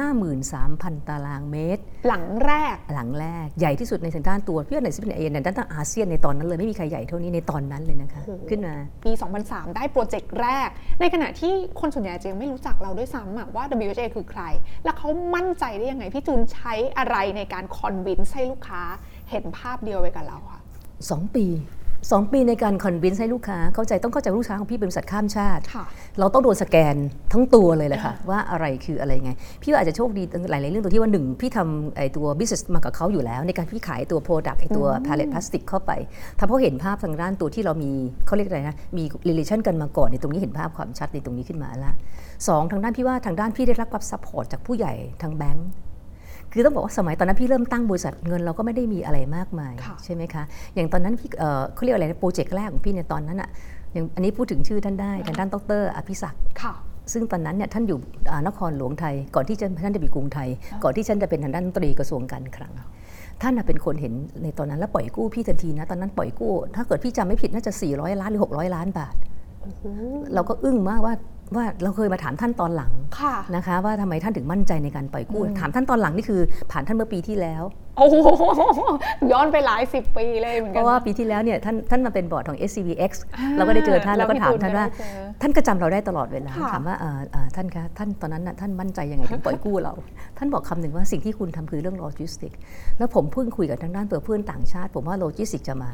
[0.49, 9.11] 53,000ตารางเมตร หลังแรกหลังแรกใหญ่ที่สุดในทางด้านตัวพี่ว่าในสิเป็นเอในด้านอาเซียนในตอนนั้นเลยไม่มีใครใหญ่เท่านี้ในตอนนั้นเลยนะคะโอ้โหขึ้นมาปี
[9.43, 10.69] 2003 ได้โปรเจกต์แรก
[11.01, 14.41] ในขณะที่คนส่วนใหญ่อาจจะยังไม่รู้จักเราด้วยซ้ำอะว่า WHA คือใคร
[14.83, 18.81] แล้วเขามั่นใจได้ยังไง พี่จูนใช้อะไรในการคอนวินให้ลูกค้า
[19.29, 20.61] เห็นภาพเดียวไปกับเราค่ะ
[20.97, 21.45] 2ปี
[22.13, 25.85] 2ปีในการคอนวินส์ให้ลูกค้าเข้าใจต้องเข้าใจว่าลูกค้าของพี่เป็นบริษัทข้ามชาติค่ะ
[26.19, 26.95] เราต้องโดนสแกน
[27.33, 35.91] ทั้งตัวเลยแหละค่ะ ว่าอะไรคืออะไรไง พี่ว่าอาจจะโชคดีหลาย ๆ เรื่องตัวที่ว่าหนึ่งพี่ทำไอตัว business มากับเขาอยู่แล้ว ในการพี่ขายตัว product ไอตัว pallet plastic เข้าไป
[36.39, 37.91] ถ้าเขาเห็นภาพทางด้านตัวที่เรามี
[38.25, 41.91] เขาเรียกอะไรนะมี relation กันมาก่อนในตรงนี้เห็นภาพความชัดในตรงนี้ขึ้นมาละ
[42.47, 45.67] สองทางด้านพี่ว่าทางด้านพี่ได้รับความ support จากผู้ใหญ่ทางแบงก์
[46.55, 50.43] คือต้องบอกว่าสมัยตอนนั้นพี่เริ่มตั้งบริษัทเงินเราก็ไม่ได้มีอะไรมากมายค่ะใช่ไหมคะ
[50.75, 53.49] อย่างตอนนั้นพี่เอ่อเขาเรียกอะไรนะโปรเจกต์แรกของพี่ในยตอนนั้นอะ
[53.93, 56.73] อย่างอันนี้พูดถึงชื่อท่านได้ทางด้านดรอภิศักดิ์ค่ะ
[57.13, 57.99] ซึ่งตอนนั้นเนี่ยท่านอยู่
[58.31, 60.49] อ่านครหลวงไทย ก่อนที่จะท่านจะมีกรุงไทย
[60.83, 62.73] ก่อนที่ท่านจะเป็นทางด้านดนตรีกระทรวงการคลัง
[63.41, 64.13] ท่านน่ะเป็นคนเห็น
[64.43, 69.15] ในตอนนั้นแล้วปล่อยกู้พี่ทันทีนะตอนนั้นปล่อยกู้ ถ้าเกิดพี่จำไม่ผิดน่าจะ 400 ล้านหรือ 600 ล้านบาท
[70.33, 71.13] เราก็อึ้งมากว่า
[71.55, 77.63] ว่าเราเคยมาถามท่านตอนหลังค่ะนะคะว่าทำไมท่านถึงมั่นใจในการปล่อยกู้ ถามท่านตอนหลังนี่คือ ผ่านท่านเมื่อปีที่แล้ว
[77.97, 78.15] โอ้โห
[79.31, 89.93] ย้อนไปหลายสิบปีเลยเหมือนกันราะว่านะปีที่แล้วเนี่ยท่านท่านมาเป็นบอร์ดของ SCBX อ่าเราก็ได้เจอท่านแล้แล้ววก็ถามท่านว่าพี่จูนก็ได้เจอท่านก็จำเราได้ตลอดเวลาค่ะถามว่าเอ่อเอ่อท่านคะท่านตอนนั้นน่ะท่านมั่นใจยังไงถึงปล่อยกู้เรา
[90.37, 92.53] ท่านบอกคำหนึ่งว่าสิ่งที่คุณทำคือเรื่องโลจิสติก
[92.97, 95.91] แล้วผมเพิ่งคุยกับทางด้านตัวเพื่อนต่างชาติ ผมว่าโลจิสติกจะมา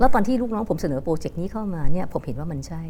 [0.00, 2.82] แล้วตอนที่ลูกน้องผมเสนอโปรเจกต์นี้เข้ามาเนี่ยผมเห็นว่ามันใช่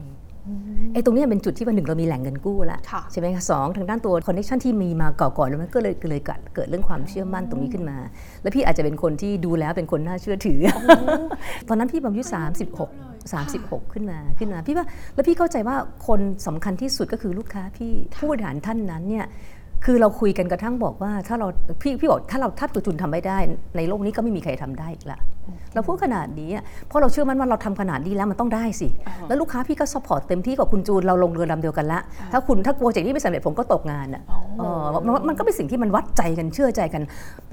[0.93, 7.97] ไอ้ตรงเนี้ยเป็นจุดที่ว่าหนึ่งเรามีแหล่งเงินกู้แล้วค่ะใช่ไหมคะสองทางด้านตัว connection ที่มีมาก่อนๆแล้วมันก็เลยเลยเกิดเกิดเรื่องความเชื่อมั่นตรงนี้ขึ้นมา
[8.43, 10.71] แล้วพี่อาจจะเป็นคนที่ดูแล้วเป็นคนน่าเชื่อถืออ
[11.69, 12.23] ตอนนั้นพี่อายุ
[12.73, 15.77] 36 36 ขึ้นมาขึ้นมา พี่ว่าแล้วพี่เข้าใจว่า
[16.07, 19.27] คนสำคัญที่สุดก็คือลูกค้าพี่ผู้บริหารท่านนั้นเนี่ย
[19.85, 21.47] คือเราคุยกันกระทั่งบอกว่าถ้าเรา
[21.83, 23.39] พี่พี่บอกถ้าเราถ้าตัวจูนทำไม่ได้
[23.77, 25.19] ในโลกนี้ก็ไม่มีใครทำได้อีกละ
[25.75, 28.89] เราพูดขนาดนี้อะเพราะเราเชื่อมั่นว่าเราทำขนาดนี้แล้วมันต้องได้สิ
[29.29, 32.01] แล้วลูกค้าพี่ก็ support เต็มที่กับคุณจูนเราลงเรือลำเดียวกันละ
[32.33, 34.23] ถ้าคุณถ้าโปรเจกต์นี้ไม่สำเร็จผมก็ตกงานอะ
[34.59, 37.03] เออมันมันก็เป็นสิ่งที่มันวัดใจกันเชื่อใจกัน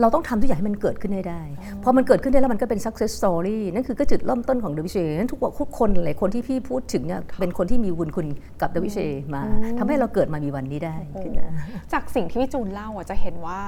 [0.02, 1.42] เราต้องทำทุกอย่างให้มันเกิดขึ้นให้ได้
[1.84, 4.80] พอมันเกิดขึ้นได้แล้วมันก็เป็น success story นั่นคือก็จุดเริ่มต้นของ WHA
[5.18, 8.28] นั้นทุกทุกคนหลายคนที่พี่พูดถึงเนี่ยเป็นคนที่มีบุญคุณ
[8.62, 8.88] กับ WHA
[9.34, 9.42] มา
[9.80, 11.48] ทำให้เราเกิดมามีวันนี้ได้ขึ้นมา
[11.94, 13.60] จากสิ่งที่พี่จูนเล่าอะจะเห็นว่า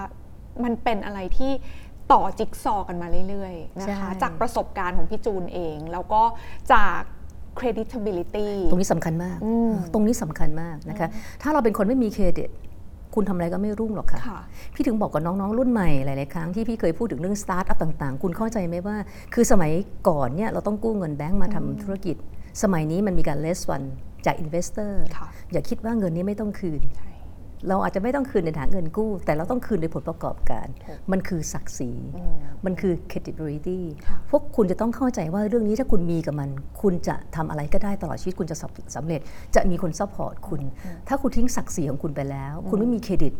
[0.64, 1.52] มันเป็นอะไรที่
[2.12, 6.22] ต่อจิ๊กซอว์กันมาเรื่อยๆนะคะใช่จากประสบการณ์ของพี่จูนเอง แล้วก็
[6.74, 7.02] จาก
[7.60, 11.08] credibility ตรงนี้สำคัญมากอืมตรงนี้สำคัญมากนะคะ
[11.42, 12.50] ถ้าเราเป็นคนไม่มีเครดิต
[13.16, 14.42] คุณทำอะไรก็ไม่รุ่งหรอกค่ะค่ะ
[14.74, 18.98] พี่ถึงบอกกับน้องๆ รุ่นใหม่หลายๆครั้งที่พี่เคยพูดถึงเรื่องสตาร์ทอัพต่างๆ คุณเข้าใจไหมว่า
[19.34, 19.72] คือสมัย
[20.08, 22.16] ก่อนเนี่ยเราต้องกู้เงินแบงก์มาทำธุรกิจ
[22.64, 23.84] สมัยนี้มันมีการ raise fund
[24.26, 27.11] จาก investor ค่ะอย่าคิดว่าเงินนี้ไม่ต้องคืนใช่
[27.70, 36.50] เราอาจจะไม่ต้องคืนในฐานเงินกู้ แต่เราต้องคืนในผลประกอบการถูกมันคือศักดิ์ศรีอืมมันคือ credibility ค่ะพวกคุณจะต้องเข้าใจว่าเรื่องนี้ถ้าคุณมีกับมัน
[36.82, 39.22] คุณจะทำอะไรก็ได้ตลอดชีวิตคุณจะสำสำเร็จ
[39.56, 40.62] จะมีคน support คุณ
[41.08, 43.34] ถ้าคุณทิ้งศักดิ์ศรีของคุณไปแล้ว คุณไม่มีเครดิต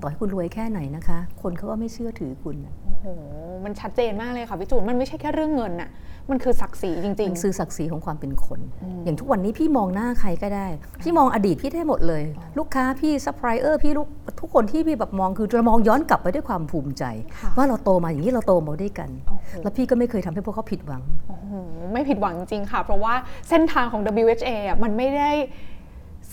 [0.00, 3.22] ต่อให้คุณรวยแค่ไหนนะคะ คนเขาก็ไม่เชื่อถือคุณน่ะโอ้โห
[3.64, 5.90] มันชัดเจนมากเลยค่ะพี่จูนมันไม่ใช่แค่เรื่องเงินน่ะ
[6.30, 8.60] มันคือศักดิ์ศรีจริงมันคือศักดิ์ศรีของความเป็นคน
[9.04, 10.66] อย่างทุกวันนี้พี่มองหน้าใครก็ได้
[11.02, 12.22] พี่มองอดีตพี่ได้หมดเลย
[12.58, 14.08] ลูกค้าพี่ซัพพลายเออร์พี่ลูก
[14.40, 17.04] ทุกคนที่พี่แบบมองคือจะมองย้อนกลับไปด้วยความภูมิใจ
[17.38, 21.52] ค่ะว่าเราโตมาอย่างนี้เราโตมาด้วยกันโอ้โหแล้วพี่ก็ไม่เคยทำให้พวกเขาผิดหวังโอ้โห
[21.92, 23.14] ไม่ผิดหวังจริงๆค่ะ เพราะว่า
[23.48, 25.32] เส้นทางของ WHA อะมันไม่ได้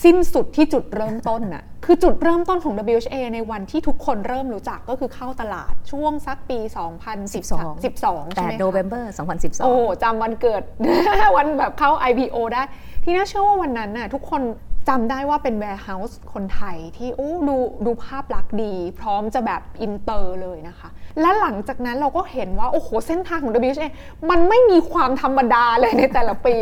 [0.04, 6.60] สิ้นสุดที่จุดเริ่มต้นน่ะ คือจุดเริ่มต้นของ WHA ในวันที่ทุกคนเริ่มรู้จักก็คือเข้าตลาดช่วงสักปี
[7.22, 9.06] 2012 12ใช่ไหม8คะโนเวม ber
[9.64, 10.62] โอ้2012จำวันเกิด
[11.38, 12.64] วันแบบเข้า IPO ได้
[13.04, 14.42] ที่น่าเชื่อว่าวันนั้นน่ะทุกคน
[14.90, 20.90] จำได้ว่าเป็น warehouse คนไทยที่โอ้ดูดูภาพลักษณ์ดี พร้อมจะแบบอินเตอร์เลยนะคะ
[21.22, 23.90] และหลังจากนั้นเราก็เห็นว่า โอ้โห เส้นทางของ WHA
[24.30, 26.56] มันไม่มีความธรรมดาเลยในแต่ละปี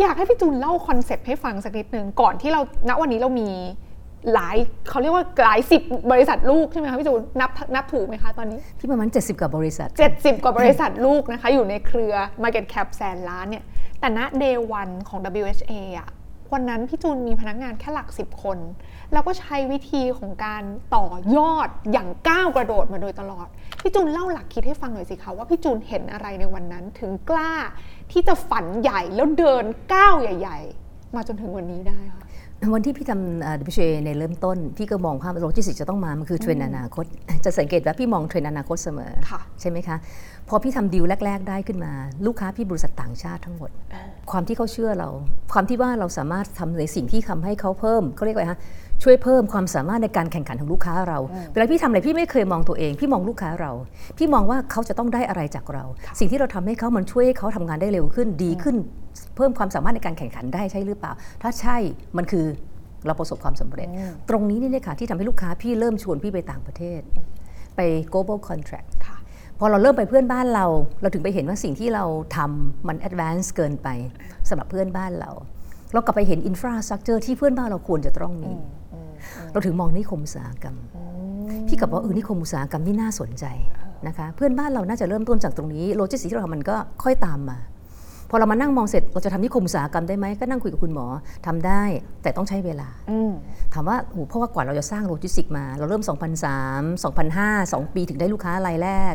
[0.00, 3.50] อยากให้พี่จูนเล่าคอนเซปต์ให้ฟังสักนิดนึง ก่อนที่เราณวันนี้เรามี
[4.34, 4.56] หลาย
[4.88, 13.64] เขาเรียกว่าหลายสิบบริษัทลูกใช่ไหมคะพี่จูนนับนับถูกไหมคะตอนนี้พี่ประมาณ 70 กว่าบริษัท 70 กว่าบริษัทลูกนะคะ อยู่ในเครือ Market Cap แสนล้านเนี่ย
[14.00, 16.08] แต่ณ Day 1ของ WHA อะ
[16.52, 18.58] วันนั้นพี่จูนมีพนักงานแค่หลัก10คน
[19.12, 20.62] แล้วก็ใช้วิธีของการ
[20.96, 21.06] ต่อ
[21.36, 23.48] ยอดอย่างก้าวกระโดดมาโดยตลอด
[23.80, 27.52] พี่จูนเล่าหลักคิดให้ฟังหน่อยสิคะว่าพี่จูนเห็นอะไรในวันนั้นถึงกล้า
[28.12, 32.22] ที่จะฝันใหญ่แล้วเดินก้าวใหญ่ ๆ มาจนถึงวันนี้ได้ค่ะ
[32.74, 37.04] วันที่พี่ทำ WHA ในเริ่มต้น พี่ก็มองภาพโลจิสติกส์จะต้องมา มันคือเทรนด์อนาคต
[37.44, 39.96] จะสังเกตว่าพี่มองเทรนด์อนาคตเสมอค่ะใช่ไหมคะ
[40.48, 41.92] พอพี่ทำดีลแรก ๆ ได้ขึ้นมา
[42.26, 43.70] ลูกค้าพี่บริษัทต่างชาติทั้งหมด
[44.30, 45.08] ความที่เขาเชื่อเรา
[45.52, 48.60] ความที่ว่าเราสามารถทำในสิ่งที่ทำให้เขาเพิ่มเขาเรียกว่าไงฮะ
[49.02, 51.18] ช่วยเพิ่มความสามารถในการแข่งขันของลูกค้าเรา
[51.52, 53.72] เวลาพี่ทำอะไรพี่ไม่เคยมองตัวเอง พี่มองลูกค้าเรา
[54.18, 55.84] พี่มองว่าเขาจะต้องได้อะไรจากเรา
[56.18, 58.76] สิ่งที่เราทำให้เขามันช่วยให้เขาทำงานได้เร็วขึ้นดีขึ้น
[59.36, 61.76] เพิ่มความสามารถในการแข่งขันได้ใช่หรือเปล่า ถ้าใช่
[62.16, 62.46] มันคือ
[63.06, 63.88] เราประสบความสำเร็จ
[64.28, 67.00] ตรงนี้นี่เนี่ยค่ะที่ทำให้ลูกค้าพี่เริ่มชวนพี่ไปต่างประเทศ
[67.76, 67.80] ไป
[68.12, 69.17] global contract ค่ะ
[69.58, 70.66] พอเราเริ่มไปเพื่อนบ้านเรา
[71.00, 72.04] เราถึงไปเห็นว่าสิ่งที่เรา
[72.36, 73.88] ทำมัน advance เกินไป
[74.48, 75.30] สำหรับเพื่อนบ้านเรา
[75.92, 78.52] เรากลับไปเห็น infrastructure ที่เพื่อนบ้านเราควรจะต้องมี
[79.52, 80.76] เราถึงมองนิคมอุตสาหกรรม
[81.68, 83.44] พี่กลับว่าเออนิคมอุตสาหกรรมนี่น่าสนใจ
[84.06, 87.58] นะคะ เพื่อนบ้านเราน่าจะเริ่มต้นจากตรงนี้โลจิสติกส์ที่เราทำมันก็ค่อยตามมา
[88.30, 91.06] พอเรามานั่งมองเสร็จเราจะทำนิคมอุตสาหกรรมได้ไหมก็นั่งคุยกับคุณหมอ
[91.46, 91.82] ทำได้
[92.22, 93.32] แต่ต้องใช้เวลาอืม
[93.74, 99.14] ถามว่าโหเพราะว่ากว่าเราจะสร้างโลจิสติกส์มา เราเริ่ม 2003 2005 2 ปีถึงได้ลูกค้ารายแรก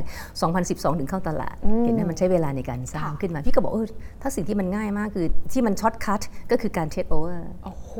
[0.49, 3.87] 2012 ถึงเข้าตลาดอืมเห็นไหมมันใช้เวลาในการสร้างค่ะขึ้นมา พี่ก็บอกเออ
[4.21, 6.21] ถ้าสิ่งที่มันง่ายมากคือที่มัน shortcut
[6.51, 7.91] ก็คือการเทคโอเวอร์โอ้โห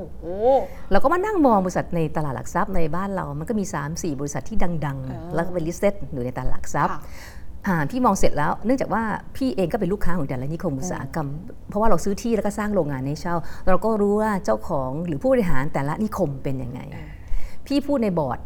[0.91, 6.95] เราก็มานั่งมองบริษัทในตลาดหลักทรัพย์ในบ้านเรามันก็มี 3-4 บริษัทที่ดังอ่าๆแล้วก็เป็น listed อยู่ในตลาดหลักทรัพย์
[7.67, 9.03] ค่ะอ่าพี่มองเสร็จแล้วเนื่องจากว่า
[9.35, 11.27] พี่เองก็เป็นลูกค้าของแต่ละนิคมอุตสาหกรรม
[11.69, 13.35] เพราะว่าเราซื้อที่แล้วก็สร้างโรงงานให้เช่า
[13.67, 16.79] เราก็รู้ว่าเจ้าของหรือผู้บริหารแต่ละนิคมเป็นยังไง
[17.67, 18.39] พี่พูดในบอร์ด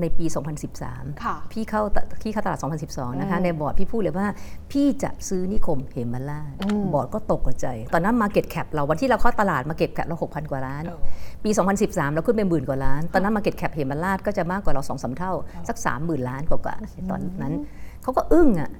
[0.00, 0.26] ในปี
[0.74, 2.58] 2013ค่ะพี่เข้าตพี่เข้าตลาด
[2.90, 4.26] 2012 นะคะอืมในบอร์ดพี่พูดเลยว่า
[4.72, 10.98] พี่จะซื้อนิคมเหมราชอืมบอร์ดก็ตกใจ ตอนนั้น Market Cap เราวันที่เราเข้าตลาด Market Cap เรา 6,000 กว่าล้านเออ
[11.44, 11.50] ปี
[11.82, 15.32] 2013 เราขึ้นไปหมื่นกว่าล้าน ตอนนั้น Market Cap เหมราชก็จะมากกว่าเรา2อสเท่า
[15.68, 17.54] สัก 30,000 ล้านกว่าๆตอนนั้น
[18.02, 18.70] เขาก็อึ้งอะ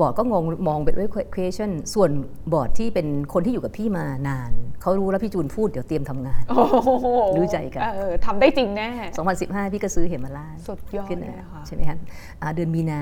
[0.00, 2.10] บอร์ดก็งงมองเป็นด้วย question ส่วน
[2.52, 4.52] บอร์ดที่เป็นคนที่อยู่กับพี่มานาน
[4.82, 7.06] เขารู้แล้วพี่จูนพูดเดี๋ยวเตรียมทำงานโอ้โห
[7.38, 8.88] รู้ใจกันเออทำได้จริงแน่
[9.30, 11.98] 2015 พี่ก็ซื้อเหมราชสุดยอดขึ้นเลยมาค่ะใช่ไหมคะ
[12.42, 13.00] อ่าเดือนมีนา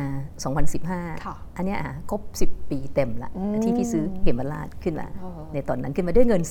[0.63, 6.43] 2015ค่ะอันเนี้ยอะครบ 10 ปีเต็มละอืมที่พี่ซื้อเหมราชขึ้นมาอ๋อในตอนนั้นขึ้นมาด้วยเงิน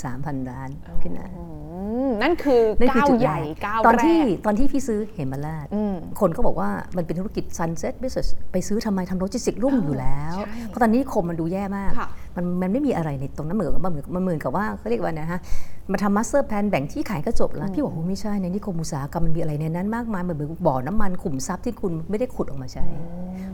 [0.00, 0.70] 43,000 ล้าน
[1.02, 1.44] ขึ้นมาอื
[2.08, 15.40] มนั่นคือนั่นคือก้าวจุดใหแรญ่กก้าวตอนแรที่กตอนที่พี่ซื้อเหมราชอืมคนก็บอกว่ามันเป็นธุรกิจ sunset business ไปซื้อทำไมทำโลจิสติกรุ่งอยู่แล้วใช่เพราะตอนนี้นิคมมันดูแย่มากค่ะมันมันไม่มีอะไรในตรงนั้นเหมือนกับมันเหมือนมันเหมือนกับว่าเขาเรียกว่านะฮะ
[15.92, 22.86] มาทำ master plan แบ่งที่ขายก็จบแล้วพี่บอกโอ้ไม่ใช่ในนิคมอุตสาหกรรมมันมีอะไรในนั้นมากมายมันเหมือนบ่อน้ำมันขุมทรัพย์ที่คุณไม่ได้ขุดออกมาใช้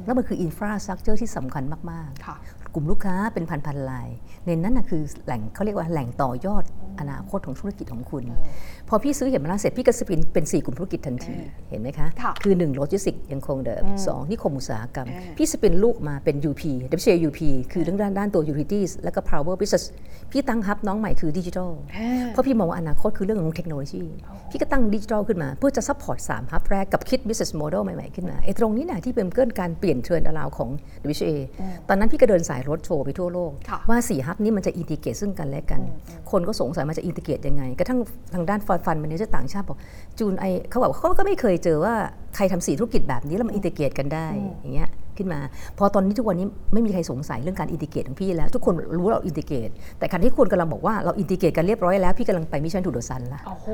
[0.04, 2.36] แล้วมันคือ infrastructure ที่สำคัญมากๆค่ะ
[2.74, 4.08] กลุ่มลูกค้าเป็นพันพันๆราย
[4.46, 6.64] ในนั้นนะคือแหล่งเขาเรียกว่าแหล่งต่อยอด
[7.00, 8.24] อนาคตของธุรกิจของคุณ
[8.88, 11.34] พอพี่ซื้อเหมราชแล้วเสร็จพี่ก็ spin เป็น 4 กลุ่มธุรกิจทันที
[11.70, 16.62] เห็นไหมคะค่ะคือ 1 โลจิสติกยังคงเดิม 2 นิคมอุตสาหกรรมอ่าพี่ spin ลูกมาเป็น UP
[16.98, 17.40] WHAUP
[17.72, 19.84] คือเรื่องด้านด้านตัว utilities แล้วก็ power business
[20.32, 24.02] พี่ตั้ง hub น้องใหม่คือดิจิทัลอ่าเพราะพี่มองว่าอนาคตคือเรื่องของเทคโนโลยี
[24.50, 30.70] พี่ก็ตั้งดิจิทัลขึ้นมาเพื่อจะ support 3 hub แรกกับคิด business model ใหม่ๆขึ้นมาไอ้ตรงนี้นะที่เป็นเกินการเปลี่ยน turnaround ของ
[31.08, 31.32] WHA
[31.88, 35.80] ตอนนั้นพี่ก็เดินสายรถโชว์ไปทั่วโลกค่ะว่า4 hub นี้มันจะ integrate ซึ่งกันและกัน
[36.30, 37.98] คนก็สงสัยมันจะ integrate ยังไงกระทั่ง
[38.34, 39.78] ทางด้าน fund fund มันจะต่างชาติบอก
[40.18, 41.94] จูน I เขาบอกเขาก็ไม่เคยเจอว่า
[42.36, 44.26] ใครทำสี่ธุรกิจแบบนี้แล้วมัน integrate กันได้
[44.60, 45.40] อย่างเงี้ยขึ้นมา
[45.78, 53.68] พอตอนนี้ทุกวันนี้ไม่มีใครสงสัยเรื่องการ integrate ของพี่แล้ว ทุกคนรู้ว่าเรา integrate แต่การที่คนกำลังบอกว่าเรา integrate กันเรียบร้อยแล้ว พี่กำลังไป Mission to the Sun ละโอ้โห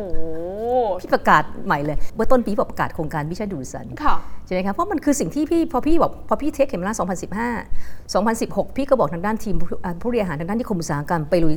[1.01, 6.95] พี่ประกาศใหม่เลยเมื่อต้นปีบอกประกาศโครงการ Mission to the Sun ค่ะใช่ไหมคะเพราะมันคือสิ่งที่พี่พอพี่บอกพอพี่เทคเข็มละ
[7.71, 11.57] 2015 2016 พี่ก็บอกทางด้านทีมผู้อ่าผู้บริหารทางด้านนิคมอุตสาหกรรมไปลุย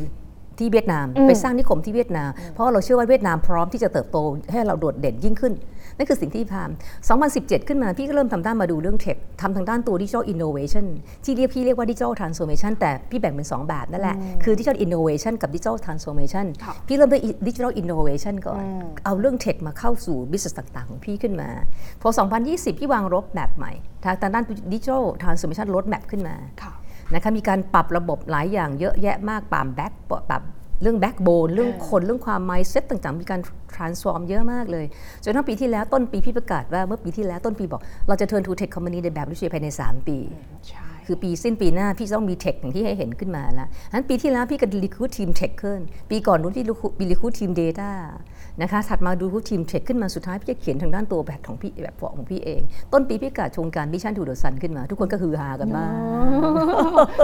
[0.60, 4.18] ที่เวียดนามอืมไปสร้างนิคมที่เวียดนาม เพราะว่าเราเชื่อว่าเวียดนามพร้อมที่จะเติบโต
[4.52, 5.54] ให้เราโดดเด่นยิ่งขึ้น
[5.98, 10.86] นั่นคือสิ่งที่ทำ2017 ขึ้นมาพี่ก็เริ่มทำด้านมาดูเรื่องเทคทำทางด้านตัว digital innovation
[11.26, 18.36] ที่เรียกพี่เรียกว่า digital transformation แต่พี่แบ่งเป็น 2 แบบนั่นแหละ คือ digital innovation กับ digital transformation ค่ะพี่เริ่มด้วย digital innovation
[18.48, 21.50] ก่อนอืมเอาเรื่องเทคมาเข้าสู่ business ต่างๆ ของพี่ขึ้นมา
[22.02, 22.10] พอ
[22.46, 23.72] 2020 พี่วาง road map ใหม่
[24.22, 29.94] ทางด้าน digital transformation road map ขึ้นมาค่ะนะคะมีการปรับระบบหลายอย่างเยอะแยะมากปรับ back
[30.30, 30.44] ปรับ
[30.82, 33.42] เรื่อง backbone เรื่องคนเรื่องความ mindset ต่างๆ มีการ
[33.76, 34.86] transform เยอะมากเลย
[35.24, 40.18] จนทั้งปีที่แล้วต้นปีพี่ประกาศว่าเมื่อปีที่แล้วต้นปีบอก เราจะ turn to tech company ในแบบวิชัยภายใน 3 ปี
[40.70, 46.66] ใช่คือปีสิ้นปีหน้าพี่จะต้องมี tech อย่างที่ให้เห็นขึ้นมาแล้วฉะนั้นปีที่แล้วพี่ก็ recruit ทีม tech ขึ้น ปีก่อนนู้นพี่
[47.12, 47.92] recruit ทีม data
[48.62, 52.62] นะคะถัดมาดูทีม tech ขึ้นมาสุดท้ายพี่จะเขียนทางด้านตัวแบบของพี่แบบของพี่เอง
[52.94, 55.92] ต้นปีพี่ประกาศโครงการ Mission to the Sun ขึ้นมา ทุกคนก็ฮือฮากันมาก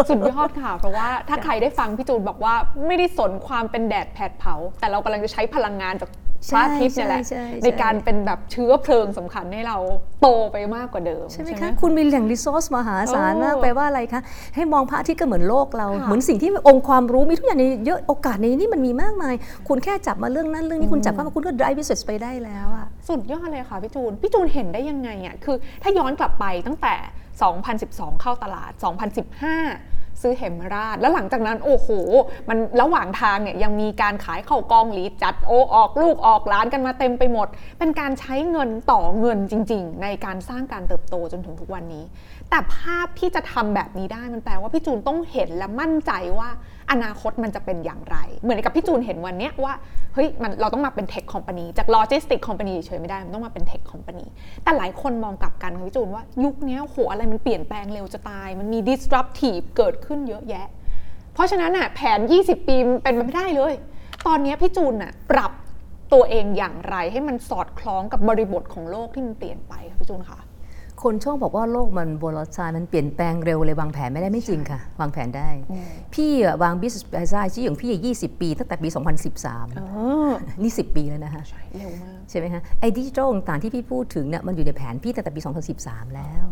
[0.09, 2.53] สุดยอดค่ะ เพราะว่าถ้าใครได้ฟังพี่จูนบอกว่า
[2.87, 6.09] ไม่ได้สนความเป็นแดดแผดเผา แต่เรากำลังจะใช้พลังงานจาก
[6.49, 9.77] พระอาทิตย์เนี่ยแหละใช่ใช่ใช่ในการเป็นแบบเชื้อเพลิงสำคัญให้เรา
[10.21, 14.21] โตไปมากกว่าเดิม ใช่ไหมคะ คุณมีแหล่ง resource มหาศาลมากเออแปลว่าอะไรคะ
[14.55, 19.35] ให้มองพระอาทิตย์ก็เหมือนโลกเราค่ะเหมือนสิ่งที่องค์ความรู้มีทุกอย่างในเยอะโอกาสในนี้มันมีมากมาย
[19.67, 26.95] คุณแค่จับมาเรื่องนั้นเรื่องนี้คุณจับเข้ามาคุณก็ drive business ไปได้แล้วอะสุดยอดเลยค่ะพี่จูนพี่จูนเห็นได้ยังไงอะคือ ถ้าย้อนกลับไปตั้งแต่
[27.59, 28.71] 2012 เข้าตลาด
[29.31, 29.90] 2015
[30.21, 31.89] ซื้อเหมราช แล้วหลังจากนั้นโอ้โห
[32.49, 37.47] มันระหว่างทางเนี่ยยังมีการขายเข้ากองหลีจัดโอออกลูกออกร้านกันมาเต็มไปหมด
[37.79, 42.03] เป็นการใช้เงินต่อเงินจริง ๆ ในการสร้างการเติบโตจนถึงทุกวันนี้
[42.49, 46.49] แต่ภาพที่จะทำแบบนี้ได้มันแปลว่าพี่จูนต้องเห็นและมั่นใจว่า
[46.91, 49.73] อนาคตมันจะเป็นอย่างไร เหมือนกับพี่จูนเห็นวันเนี้ยว่า
[50.13, 54.25] เฮ้ยมันเราต้องมาเป็น tech company จาก logistic company เฉยไม่ได้ มันต้องมาเป็น tech company
[54.63, 60.67] แต่หลายคนมองกลับกันค่ะพี่จูนว่ายุคนี้โหอะไรมันเปลี่ยนแปลงเร็วจะตาย มันมี disruptive เกิดขึ้นเยอะแยะ
[61.33, 63.73] เพราะฉะนั้นน่ะแผน 20 ปีมันเป็นไปไม่ได้เลย
[64.27, 65.51] ตอนเนี้ยพี่จูนน่ะปรับ
[66.13, 70.39] ตัวเองอย่างไรให้มันสอดคล้องกับบริบทของโลกที่มันเปลี่ยนไปค่ะพี่จูนคะ
[71.03, 75.49] คนชอบบอกว่าโลกมัน volatile มันเปลี่ยนแปลงเร็วเลยวางแผนไม่ได้ไม่จริงค่ะ วางแผนได้
[76.13, 78.97] พี่อะวาง business plan ที่ของพี่อะ20ปี ตั้งแต่ปีเอ2013
[79.77, 85.41] อนี่10ปีแล้วนะคะใช่เร็วมากใช่ไหมคะไอ้ดิจิทัลต่างๆที่พี่พูดถึงเนี่ยมันอยู่ในแผนพี่ตั้งแต่ปี
[85.77, 86.45] 2013 แล้ว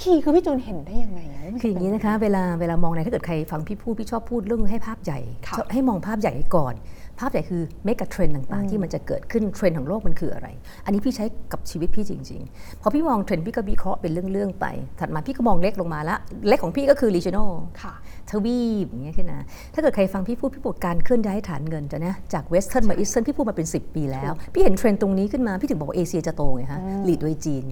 [0.00, 6.74] key คือพี่จูนเห็นได้ยังไงะคืออย่างนี้นะคะ เวลาเวลามองอะไรถ้าเกิดใครฟังพี่พูดพี่ชอบพูดเรื่องให้ภาพใหญ่ค่ะชอบให้มองภาพใหญ่ก่อน
[7.18, 10.48] ภาพใหญ่คือ mega trend ต่างๆ ที่มันจะเกิดขึ้นเทรนด์ของโลกมันคืออะไร
[10.84, 14.66] อันนี้พี่ใช้กับชีวิตพี่จริง ๆ พอพี่มองเทรนด์พี่ก็วิเคราะห์เป็นเรื่องๆไป
[15.00, 16.16] ถัดมาพี่ก็มองเล็กลงมาละ
[16.48, 17.50] เล็กของพี่ก็คือ regional
[17.82, 17.94] ค่ะ
[18.30, 27.64] ทวีปอย่างเงี้ยขึ้นนะถ้าเกิดใครฟังพี่พูดพี่พูดการเคลื่อนย้ายฐานเงินจะนะจาก Western มา Eastern พี่พูดมาเป็น 10 ปีแล้ว พี่เห็นเทรนด์ตรงนี้ขึ้นมา พี่ถึงบอกว่าเอเชียจะโตไงฮะ lead โดยจีน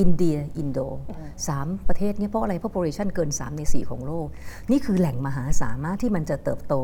[0.00, 0.78] อินเดีย อินโด
[1.48, 4.26] สามประเทศเนี้เพราะอะไร population เกิน 3 ใน 4 ของโลก
[4.70, 6.74] นี่คือแหล่งมหาศาลมากที่มันจะเติบโต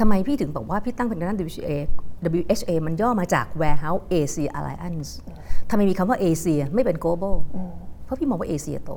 [0.00, 1.70] ทำไมพี่ถึงบอกว่าพี่ตั้งเป็นด้าน WHA
[2.40, 5.10] WHA มันย่อมาจาก Warehouse Asia Alliance
[5.70, 7.36] ทำไมมีคำว่าเอเชียไม่เป็น global
[8.04, 8.92] เพราะพี่มองว่าเอเชียโต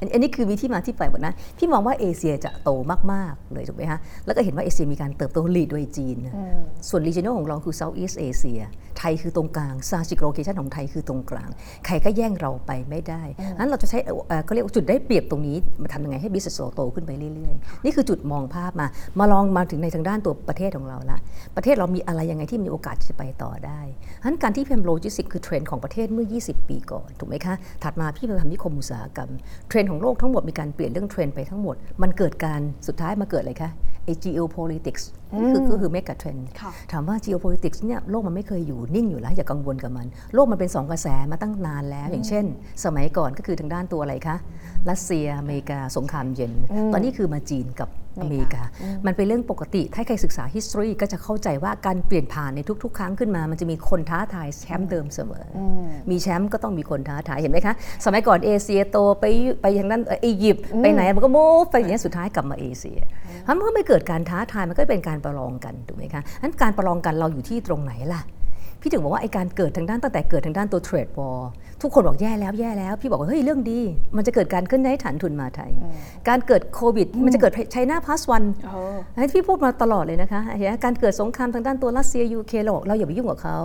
[0.00, 2.70] อันอันนี้คือวิธีมาที่ไปหมดนะพี่มองว่าเอเชียจะโต
[3.12, 6.34] มาก ๆ เลยถูกไหมฮะ แล้วก็เห็นว่าเอเชียมีการเติบโตลีดโดยจีนนะ
[6.88, 8.64] ส่วน regional ของเราคือ Southeast Asia
[8.98, 11.50] ไทยคือตรงกลาง strategic location ของไทยคือตรงกลาง
[11.86, 13.22] ใครก็แย่งเราไปไม่ได้
[13.58, 18.86] นั้นเราจะใช้เอ่อเขาเรียกว่าจุดได้เปรียบตรงนี้ มาทำยังไงให้ business เราโตขึ้นไปเรื่อย ๆ นี่คือจุดมองภาพมา
[19.18, 21.18] มาลองมาถึงในทางด้านตัวประเทศของเราละ
[21.56, 23.80] ประเทศเรามีอะไรยังไงที่มีโอกาสจะไปต่อได้
[24.24, 29.30] นั้นการที่เพิ่มโลจิสติกคือเทรนด์ของประเทศเมื่อ 20 ปีก่อนถูกไหมคะ ถัดมาพี่มาทำนิคมอุตสาหกรรม
[29.68, 33.70] เทรนด์ของโลกทั้งหมดมีการเปลี่ยนเรื่องเทรนด์ไปทั้งหมด มันเกิดการสุดท้ายมาเกิดอะไรคะ
[34.24, 35.04] geopolitics
[35.36, 42.44] นี่คือก็คือ mega trend ค่ะถามว่า geopolitics เนี่ยโลกมันไม่เคยอยู่นิ่งอยู่แล้ว อย่ากังวลกับมัน โลกมันเป็นสองกระแสมาตั้งนานแล้ว อย่างเช่น
[42.84, 44.36] สมัยก่อนก็คือทางด้านตัวอะไรคะ
[44.90, 46.52] รัสเซีย อเมริกาสงครามเย็น
[46.92, 47.90] ตอนนี้คือมาจีนกับ
[48.20, 48.62] อเมริกา
[49.06, 55.58] มันเป็นเรื่องปกติ ถ้าใครศึกษา history ก็จะเข้าใจว่าการเปลี่ยนผ่านในทุก ๆ ครั้งขึ้นมา มันจะมีคนท้าทายแชมป์เดิมเสมออ
[56.10, 59.24] มีแชมป์ก็ต้องมีคนท้าทายเห็นไหมคะ สมัยก่อนเอเชียโตไป
[59.60, 62.98] ไปอย่างนั้นเอ่ออียิปต์ไปไหนมันก็โมฟไปอย่างนี้ยสุดท้ายกลับมาเอเชีย
[63.48, 68.20] เพราะเมื่อไม่เกิดการท้าทายมันก็เป็นการประลองกันถูกไหมคะนั้นการประลองกันเราอยู่ที่ตรงไหนล่ะ
[68.80, 71.40] พี่ถึงบอกว่าไอการเกิดทางด้านตั้งแต่เกิดทางด้านตัวเทรดวอล
[71.82, 73.80] ทุกคนบอกแย่แล้วแย่แล้ว พี่บอกว่าเฮ้ยเรื่องดี
[74.16, 75.70] มันจะเกิดการเคลื่อนย้ายฐานทุนมาไทย
[76.28, 83.58] การเกิดโควิด มันจะเกิด China Plus One เอออันนี้พี่พูดมาตลอดเลยนะคะเห็นไหมการเกิดสงครามทางด้านตัวรัสเซียยูเคเราบอกเราอย่าไปยุ่งกับเขา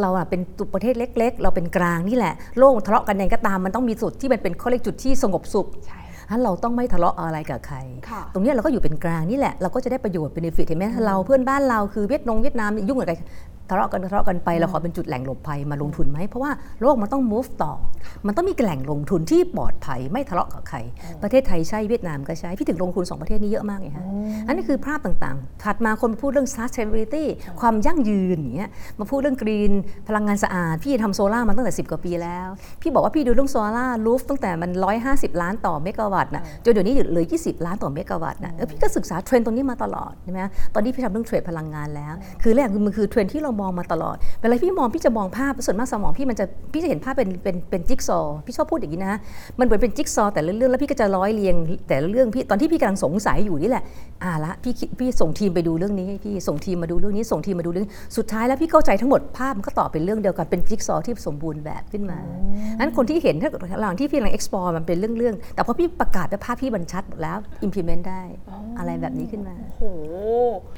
[0.00, 5.68] เราอะเป็นตัวประเทศเล็ก ๆ เราเป็นกลางนี่แหละโลกทะเลาะกันยังไงก็ตามมันต้องมีจุดที่มันเป็นข้อเรียกจุดที่สงบสุข
[6.30, 7.76] ใช่ฉะนั้นเราต้องไม่ทะเลาะอะไรกับใคร
[8.08, 13.14] ค่ะตรงเนี้ยเราก็อยู่เป็นกลางนี่แหละ เราก็จะได้ประโยชน์ benefit เห็นไหมเราเพื่อนบ้านเราคือเวียดนงเวียดนามยุ่งกับใคร
[13.70, 17.72] ทะเลาะกันทะเลาะกันไปเราขอเป็นจุดแหล่งหลบภัยมาลงทุนไหมเพราะว่าโลกมันต้อง move ต่อ
[18.26, 20.78] มันต้องมีแหล่งลงทุนที่ปลอดภัยไม่ทะเลาะกับใคร
[21.22, 24.04] ประเทศไทยใช่เวียดนามก็ใช่พี่ถึงลงทุนสองประเทศนี้เยอะมากไงฮะ
[24.46, 27.24] อันนี้คือภาพต่างๆ ถัดมาคนพูดเรื่อง sustainability
[27.60, 29.72] ความยั่งยืนอย่างเงี้ยมาพูดเรื่อง green
[30.08, 32.48] พลังงานสะอาด พี่ทำโซล่าร์มาตั้งแต่ 10 กว่าปีแล้ว
[32.82, 34.70] พี่บอกว่าพี่ดูเรื่อง solar roof ตั้งแต่มัน
[35.06, 40.40] 150 ล้านต่อเมกะวัตต์นะจนเดี๋ยวนี้เหลือ 20 ล้านต่อเมกะวัตต์นะแล้วพี่ก็ศึกษาเทรนด์ตรงนี้มาตลอดใช่ไหม
[40.74, 49.14] ตอนนี้พี่ทำเรื่อง trade พลังงานแล้ว คือแรกคือมันคือเทรนด์ที่เรามองมาตลอด เวลาพี่มองพี่จะมองภาพส่วนมากสมองพี่มันจะพี่จะเห็นภาพเป็นเป็นเป็นจิ๊กซอพี่ชอบพูดอย่างนี้นะ
[49.58, 51.54] มันเหมือนเป็นจิ๊กซอแต่ละเรื่องแล้วพี่ก็จะร้อยเรียง
[51.88, 53.84] แต่ละเรื่องพี่ตอนที่พี่กำลังสงสัยอยู่นี่แหละ
[54.24, 62.18] อ่าละพี่คิดพี่ส่งทีมไปดูเรื่องนี้ให้พี่ส่งทีมมาดูเรื่องนี้ส่งทีมมาดูเรื่องนี้สุดท้ายแล้วพี่เข้าใจทั้งหมดภาพมันก็ต่อเป็นเรื่องเดียวกันเป็นจิ๊กซอว์ที่สมบูรณ์แบบขึ้นมา
[62.78, 63.50] นั้นคนที่เห็นถ้า
[63.80, 68.22] หลังที่พี่กำลัง explore มันเป็นเรื่องๆแต่พอพี่ประกาศไปภาพพี่บรรชัดหมดแล้ว implement ได้
[68.78, 69.82] อะไรแบบนี้ขึ้นมาโอ้โห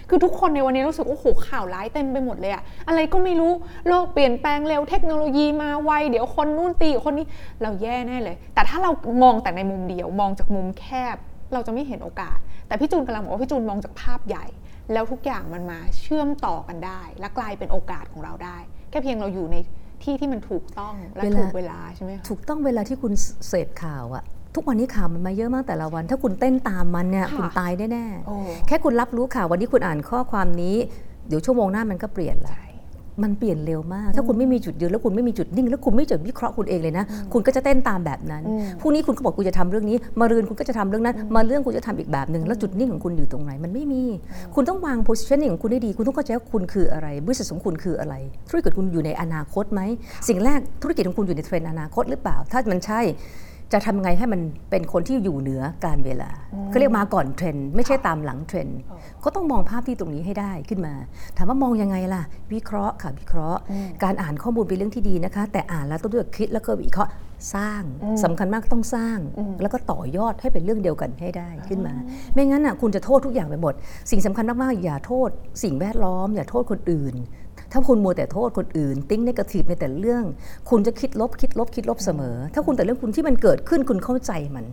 [0.09, 3.53] คือทุกคนในวันนี้รู้สึกว่าโอ้โหข่าวร้ายเต็มไปหมดเลยอะอะไรก็ไม่รู้
[3.89, 7.27] โลกเปลี่ยนแปลงเร็วเทคโนโลยีมาไวเดี๋ยวคนนู่นตีกับคนนี้
[7.63, 8.91] เราแย่แน่เลย แต่ถ้าเรา
[9.23, 11.17] มองแต่ในมุมเดียวมองจากมุมแคบ
[11.55, 12.39] เราจะไม่เห็นโอกาส
[12.73, 14.47] แต่พี่จูนกำลังบอกว่าพี่จูนมองจากภาพใหญ่
[14.93, 18.57] แล้วทุกอย่างมันมาเชื่อมต่อกันได้ และกลายเป็นโอกาสของเราได้
[18.91, 19.57] แค่เพียงเราอยู่ใน
[20.05, 23.13] ที่ที่มันถูกต้องและเวลาถูกเวลาใช่ไหมคะถูกต้องเวลาที่คุณ
[23.49, 30.77] เสพข่าวอะทุกวันนี้ข่าวมันมาเยอะมากแต่ละวัน ถ้าคุณเต้นตามมันเนี่ยค่ะคุณตายแน่โอ้ๆแค่คุณรับรู้ข่าววันนี้คุณอ่านข้อความนี้
[31.29, 32.67] เดี๋ยวชั่วโมงหน้ามันก็เปลี่ยนละใช่
[33.25, 44.03] มันเปลี่ยนเร็วมาก ถ้าคุณไม่มีจุดยืนแล้วคุณไม่มีจุดนิ่ง แล้วคุณไม่จุดวิเคราะห์คุณเองเลยนะ คุณก็จะเต้นตามแบบนั้นอืมพรุ่งนี้คุณก็บอกคุณจะทำเรื่องนี้ มารืนคุณก็จะทำเรื่องนั้น มาเรื่องคุณจะทำอีกแบบหนึ่งแล้วจุดนิ่งของคุณอยู่ตรงไหน มันไม่มี
[44.55, 48.15] คุณต้องวาง positioning ของคุณให้ดี คุณต้องเข้าใจว่าคุณคืออะไรบริษัทของคุณคืออะไร
[48.51, 49.81] ธุรกิจคุณอยู่ในอนาคตไหม
[50.29, 53.01] สิ่งแรกธุรกิจของคุณอยู่ในเทรนด์อนาคตหรือเปล่า ถ้ามันใช่
[53.73, 56.31] จะทำยังไงให้มันเป็นคนที่อยู่เหนือกาลเวลา
[56.69, 58.79] เขาเรียกมาก่อนเทรนด์ไม่ใช่ตามหลังเทรนด์
[59.25, 60.95] ก็ต้องมองภาพที่ตรงนี้ให้ได้ขึ้นมา
[61.37, 63.61] ถามว่ามองยังไงล่ะ วิเคราะห์ค่ะวิเคราะห์
[64.03, 67.13] การอ่านข้อมูลเป็นเรื่องที่ดีนะคะ แต่อ่านแล้วต้องด้วยคิดแล้วก็วิเคราะห์
[67.55, 67.83] สร้าง
[68.25, 69.19] สำคัญมากต้องสร้าง
[69.61, 71.95] แล้วก็ต่อยอดให้เป็นเรื่องเดียวกันให้ได้ขึ้นมา
[72.35, 73.75] ไม่งั้นอะคุณจะโทษทุกอย่างไปหมด
[74.11, 75.31] สิ่งสำคัญมากๆอย่าโทษ
[75.63, 77.15] สิ่งแวดล้อม อย่าโทษคนอื่น
[77.73, 80.25] ถ้าคุณมัวแต่โทษคนอื่น think negative ในแต่เรื่อง
[80.71, 84.65] คุณจะคิดลบคิดลบคิดลบเสมอ ถ้าคุณแต่เรื่องคุณที่มันเกิดขึ้นคุณเข้าใจมัน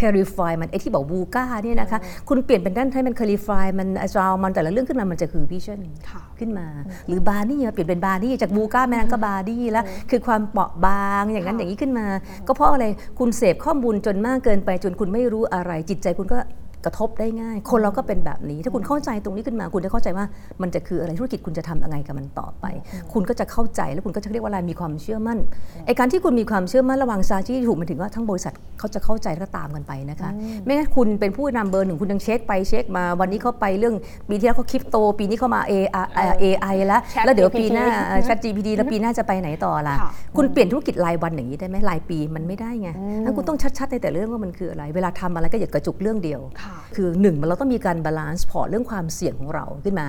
[0.00, 1.98] clarify มันไอ้ที่บอก VUCA เนี่ยนะคะ
[2.28, 6.66] คุณเปลี่ยนเป็นด้านให้มัน clarify มันอาจารมันแต่ละเรื่องขึ้นมามันจะคือ vision ค่ะขึ้นมา
[7.06, 12.06] หรือ BANI เปลี่ยนเป็น BANI จาก VUCA แมนก็ BANI แล้ว คือความเปราะบางอย่างนั้นอย่างนี้ขึ้นมา
[12.46, 12.86] ก็เพราะอะไร
[13.18, 16.38] คุณเสพข้อมูลจนมากเกินไปจนคุณไม่รู้อะไรจิตใจคุณก็
[16.84, 20.26] กระทบได้ง่าย คนเราก็เป็นแบบนี้ ถ้าคุณเข้าใจตรงนี้ขึ้นมา คุณจะเข้าใจว่า
[20.62, 22.66] มันจะคืออะไรธุรกิจคุณจะทำยังไงกับมันต่อไป
[23.12, 25.38] คุณก็จะเข้าใจแล้วคุณก็จะเรียกว่าอะไรมีความเชื่อมั่น
[25.86, 30.30] ไอการที่คุณมีความเชื่อมั่นระหว่างซาที่ถูกมันถึงว่าทั้งบริษัทเขาจะเข้าใจแล้วก็ตามกันไปนะคะ
[30.64, 33.94] ไม่งั้นคุณเป็นผู้นำเบอร์หนึ่งคุณยังเช็คไปเช็คมา วันนี้เขาไปเรื่อง
[34.28, 37.86] ปีที่แล้วเขาคริปโต ปีนี้เขามา AI เอ่อ AI แล้ว Chat แล้วเดี๋ยว GPT ปีหน้า
[38.26, 42.88] Chat GPT แล้วปีหน้าจะไปไหนต่อล่ะค่ะคุณเปลี่ยนธุรกิจรายวันอย่างนี้ได้ไหมรายปีมันไม่ได้ไง
[43.24, 50.08] งั้นคุณต้องชัดๆในแต่เรื่องว่ามันคืออะไร เวลาทำอะไรก็อย่ากระจุกเรื่องเดียวค่ะคือหนึ่งมันเราต้องมีการ balance พอร์ตเรื่องความเสี่ยงของเราขึ้นมา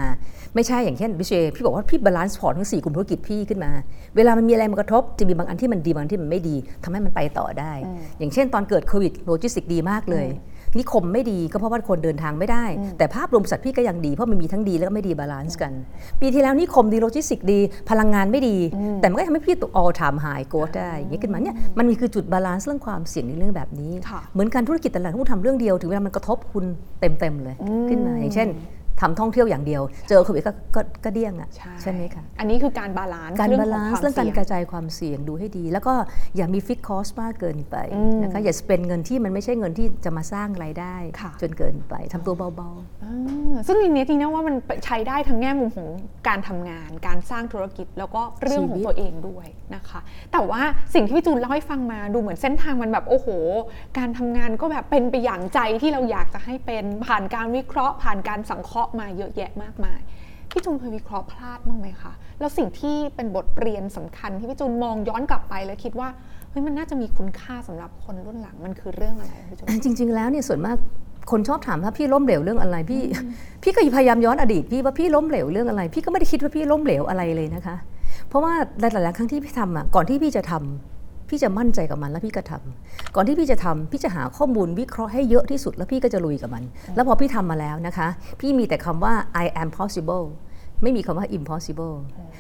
[0.55, 3.71] ไม่ใช่อย่างเช่นพี่เชพี่บอกว่าพี่ balance พอร์ตทั้งสี่กลุ่มธุรกิจพี่ขึ้นมา
[4.15, 7.71] เวลามันมีอะไรมากระทบจะมีบางอันที่มันดีบางอันที่มันไม่ดีทำให้มันไปต่อได้
[8.19, 10.27] อย่างเช่น ตอนเกิดโควิดโลจิสติกดีมากเลย
[10.77, 12.65] นิคมไม่ดีก็เพราะว่าคนเดินทางไม่ได้
[12.97, 15.73] แต่ภาพรวมบริษัทพี่ก็ยังดีเพราะมันมีทั้งดีแล้วก็ไม่ดี balance กัน
[16.21, 17.59] ปีที่แล้วนิคมดีโลจิสติกดี
[17.89, 18.57] พลังงานไม่ดี
[19.01, 26.65] แต่มันก็ทำให้พี่ตัว all time high growth ได้อย่างนี้ขึ้นมาเนี่ยมันมีคือจุด balance เรื่องความเสี่ยงในเรื่องแบบนี้ค่ะเหมือนการธุรกิจแต่ละคุณทำเรื่องเดียวถึงเวลามันกระทบคุณ
[26.99, 27.55] เต็มๆเลย
[27.89, 28.49] ขึ้นมาอย่างเช่น
[29.01, 31.49] ทำท่องเที่ยวอย่างเดียว เจอโควิดก็ก็ก็เดี้ยงอะ
[31.81, 35.93] ใช่ไหมคะอันนี้คือการ balance การเรื่องบาของลานควซ์เรื่องการสี่ยกระจายความเสี่ยงดูให้ดี แล้วก็
[36.35, 42.69] อย่ามี fixed cost มากเกินไปอืมนะคะอย่าเป็นเงินที่มันไม่ใช่เงินที่จะมาสร้างรายได้ค่ะจนเกินไปทำตัวเบา
[43.03, 45.87] อ่าซึ่งในนี้จริงนะว่ามันใช้ได้ทั้งแง่มุมของ
[46.27, 49.99] การทำงาน การสร้างธุรกิจแล้วก็เรื่องของตัวเองด้วยนะคะ
[50.31, 50.61] แต่ว่า
[50.93, 53.27] สิ่งที่พี่จูนเล่าให้ฟังมาดูเหมือนเส้นทางมันแบบโอ้โห
[53.97, 59.99] การทำงานก็แบบเป็นไปอย่างใจที่เราอยากจะให้เป็นผ่านการวิเคราะห์ผ่านการสังเคราะห์มาเยอะแยะมากมาย
[60.51, 66.09] พี่จูนเคยวิเคราะห์พลาดบ้างไหมคะ แล้วสิ่งที่เป็นบทเรียนสำคัญที่พี่จูนมองย้อนกลับไปแล้วคิดว่า
[66.49, 70.77] เฮ้ยมันน่าจะมีคุณค่าสำหรับคนรุ่นหลังมันคือเรื่องอะไรพี่จูนจริง ๆ แล้วเนี่ยส่วนมาก
[71.31, 73.01] คนชอบถามว่าพี่ล้มเหลวเรื่องอะไรพี่
[73.63, 77.75] พี่ก็พยายามย้อนอดีตพี่ว่าพี่ล้มเหลวเรื่องอะไร พี่ก็ไม่ได้คิดว่าพี่ล้มเหลวอะไรเลยนะคะ
[78.27, 80.98] เพราะว่าหลายๆครั้งที่พี่ทำอะก่อนที่พี่จะทำ
[81.29, 86.63] พี่จะมั่นใจกับมันแล้วพี่ก็ทำก่อนที่พี่จะทำพี่จะหาข้อมูลวิเคราะห์ให้เยอะที่สุด แล้วพี่ก็จะลุยกับมัน
[86.95, 88.07] แล้วพอพี่ทำมาแล้วนะคะ
[88.39, 89.13] พี่มีแต่คำว่า
[89.43, 90.25] I am possible
[90.83, 91.95] ไม่มีคำว่า impossible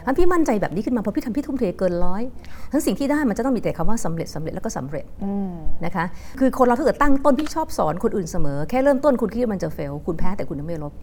[0.05, 2.23] ทั้นพี่มั่นใจแบบนี้ขึ้นมาพอพี่ทำพี่ทุ่มเทเกินร้อย
[2.71, 5.51] ทั้งสิ่งที่ได้มันจะต้องมีแต่คำว่าสำเร็จสำเร็จแล้วก็สำเร็จอืม
[5.85, 6.05] นะคะ
[6.39, 10.93] คือคนเราถ้าเกิดตั้งต้นพี่ชอบสอนคนอื่นเสมอ แค่เริ่มต้นคุณคิดว่ามันจะเฟล คุณแพ้แต่คุณยังไม่ลบ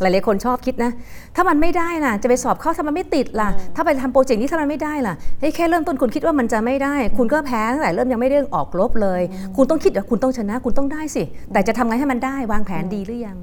[0.00, 0.90] หลายๆคนชอบคิดนะ
[1.36, 9.22] ถ้ามันไม่ได้ล่ะ จะไปสอบเข้าถ้ามันไม่ติดล่ะ ถ้าไปทำโปรเจกต์นี้ถ้ามันไม่ได้ล่ะเฮ้ยแค่เริ่มต้นคุณคิดว่ามันจะไม่ได้ คุณก็แพ้ตั้งแต่เริ่มยังไม่ได้ออกรบเลย
[9.56, 11.22] คุณต้องคิดว่าคุณต้องชนะ คุณต้องได้สิ
[11.52, 13.38] แต่จะทำไงให้มันได้ วางแผนดีหรือยัง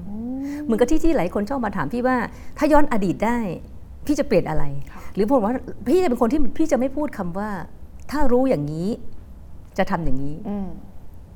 [0.64, 2.18] เหมือนกับที่ที่หลายคนชอบมาถามพี่ว่า
[2.58, 3.38] ถ้าย้อนอดีตได้
[4.06, 5.54] พี่จะเปลี่ยนอะไรค่ะหรือผมว่า
[5.88, 7.50] พี่จะเป็นคนที่พี่จะไม่พูดคำว่า
[8.12, 8.90] ถ้ารู้อย่างนี้
[9.78, 10.68] จะทำอย่างนี้อืม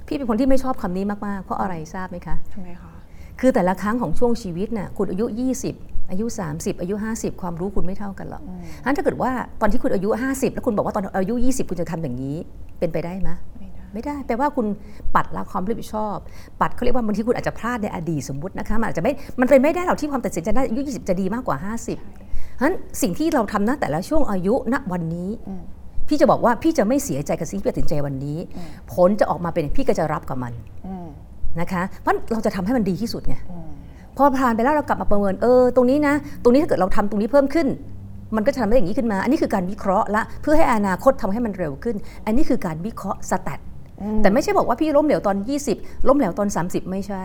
[0.08, 2.92] พี่เป็นคนที่ไม่ชอบคำนี้มากๆ เพราะอะไรทราบไหมคะทำไมคะ
[3.40, 5.26] คือแต่ละครั้งของช่วงชีวิตน่ะคุณอายุ
[5.70, 8.42] 20 อายุ 30 อายุ 50 ความรู้คุณไม่เท่ากันหรอก
[8.86, 9.32] งั้นถ้าเกิดว่า
[9.62, 12.38] ตอนที่คุณอายุ 50 แล้วคุณบอกว่าตอนอายุ 20 คุณจะทำอย่างนี้
[12.80, 13.30] เป็นไปได้ไหม
[13.60, 14.66] ไม่ได้ไม่ได้แปลว่าคุณ
[15.16, 16.18] ปัดละความรับผิดชอบ
[16.62, 21.80] ปัดเขาเรียกว่าบางทีคุณอาจจะพลาดในอดีตสมมตินะคะมันอาจจะไม่ มันเป็นไม่ได้หรอกที่ความตัดสินใจณอายุ 20 จะดีมากกว่า 50
[22.60, 25.62] ฉะนั้นสิ่งที่เราทำณแต่ละช่วงอายุณวันนี้อืม
[26.08, 28.38] พี่จะบอกว่าพี่จะไม่เสียใจกับสิ่งที่พี่ตัดสินใจวันนี้
[28.94, 30.54] ผลจะออกมาเป็นพี่ก็จะรับกับมัน
[30.88, 31.08] อืม
[31.62, 33.70] นะคะเพราะเราจะทำให้มันดีที่สุดไงอืม
[34.18, 37.68] พอผ่านไปแล้วเรากลับมาประเมินเออตรงนี้นะ ตรงนี้ถ้าเกิดเราทำตรงนี้เพิ่มขึ้น
[38.36, 41.96] มันก็จะทำได้อย่างนี้ขึ้นมา อันนี้คือการวิเคราะห์ละเพื่อให้อนาคตทำให้มันเร็วขึ้น
[42.26, 43.62] อันนี้คือการวิเคราะห์สแตท
[44.22, 45.38] แต่ไม่ใช่บอกว่าพี่ล้มเหลวตอน
[45.72, 47.24] 20 ล้มเหลวตอน 30 ไม่ใช่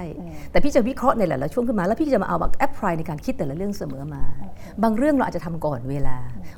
[0.50, 4.22] แต่พี่จะวิเคราะห์ในหลายๆช่วงขึ้นมา แล้วพี่จะมาเอามา apply ในการคิดแต่ละเรื่องเสมอมา
[4.82, 6.16] บางเรื่องเราอาจจะทำก่อนเวลา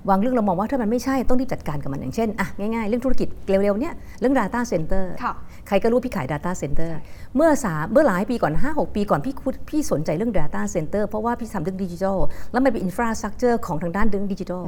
[0.08, 5.32] บางเรื่องเรามองว่าถ้ามันไม่ใช่ต้องรีบจัดการกับมันอย่างเช่นอะง่ายๆ เรื่องธุรกิจเร็วๆเนี่ยเรื่อง Data Center ค่ะ
[5.68, 6.90] ใครก็รู้พี่ขาย Data Center
[7.36, 12.18] เมื่อสามเมื่อหลายปีก่อน 5-6 ปีก่อนพี่พูดพี่สนใจเรื่อง Data Center เพราะว่าพี่ทำเรื่องดิจิทัล
[12.52, 14.66] แล้วมันเป็น infrastructure ของทางด้านเรื่องดิจิทัล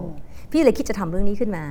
[0.52, 1.64] พี่เลยคิดจะทำเรื่องนี้ขึ้นมา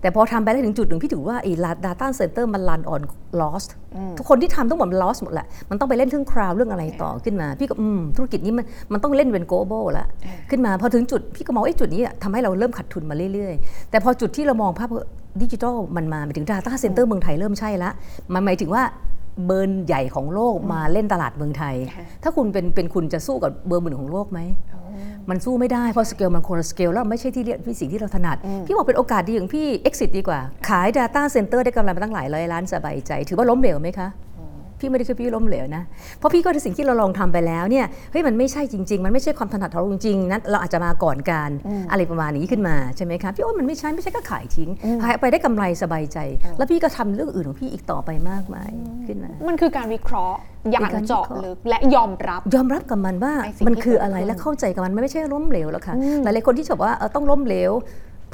[0.00, 1.52] แต่พอทำไปได้ถึงจุดหนึ่งพี่ถือว่าไอ้
[1.86, 3.02] Data Center มัน run on
[3.40, 3.70] lost
[4.18, 10.06] ทุกคนที่ทำต้องหมดมัน lost หมดแหละมันต้องไปเล่นเรื่องคราวเรื่องอะไรต่อขึ้นมา พี่ก็อืมธุรกิจนี้มันมันต้องเล่นเป็น global ละ
[10.50, 14.90] ขึ้นมาพอถึงจุดพี่ก็มองไอ้จุดนี้อะทำให้เราเริ่มขาดทุนมาเรื่อยๆ แต่พอจุดที่เรามองภาพ
[15.42, 17.90] ดิจิทัลมันมาหมายถึง Data Center เมืองไทยเริ่มใช่ละ
[18.34, 18.84] มันหมายถึงว่า
[19.46, 24.40] เบอร์ใหญ่ของโลกมาเล่นตลาดเมืองไทยค่ะถ้าคุณเป็นเป็นคุณจะสู้กับเบอร์หมื่นของโลกไหม
[25.30, 34.08] มันสู้ไม่ได้เพราะสเกลมันคนละสเกลแล้วไม่ใช่ที่เรียกที่สิ่งที่เราถนัด พี่บอกเป็นโอกาสดีของพี่ exit ดีกว่า ขาย Data Center ได้กำไรมาตั้งหลายร้อยล้านสบายใจ ถือว่าล้มเหลวไหมคะ
[34.82, 35.82] พี่ไม่ได้คือพี่ล้มเหลวนะ
[36.18, 41.50] เพราะพี่ก็ในสิ่งที่เราลองทำไปแล้วเนี่ยเฮ้ยมันไม่ใช่จริง ๆ มันไม่ใช่ความถนัดของเราจริงๆนั้นเราอาจจะมาก่อนการ
[41.90, 44.70] อะไรประมาณนี้ขึ้นมาใช่ไหมคะพี่ว่ามันไม่ใช่ไม่ใช่ก็ขายทิ้ง
[45.02, 46.18] ขายไปได้กำไรสบายใจ
[46.58, 48.70] แล้วพี่ก็ทำเรื่องอื่นของพี่อีกต่อไปมากมาย
[49.06, 50.38] ขึ้นมา มันคือการวิเคราะห์
[50.72, 57.72] อย่างเป็นการวิเจาะเคราะห์ลึกและยอมรับ ยอมรับกับมันว่าในสิ่งมันที่คืออะไรเกิดขึ้นและเข้าใจกับมันมันไม่ใช่ล้มเหลวแล้วค่ะหลายๆคนที่ชอบว่าเออต้องล้มเหลว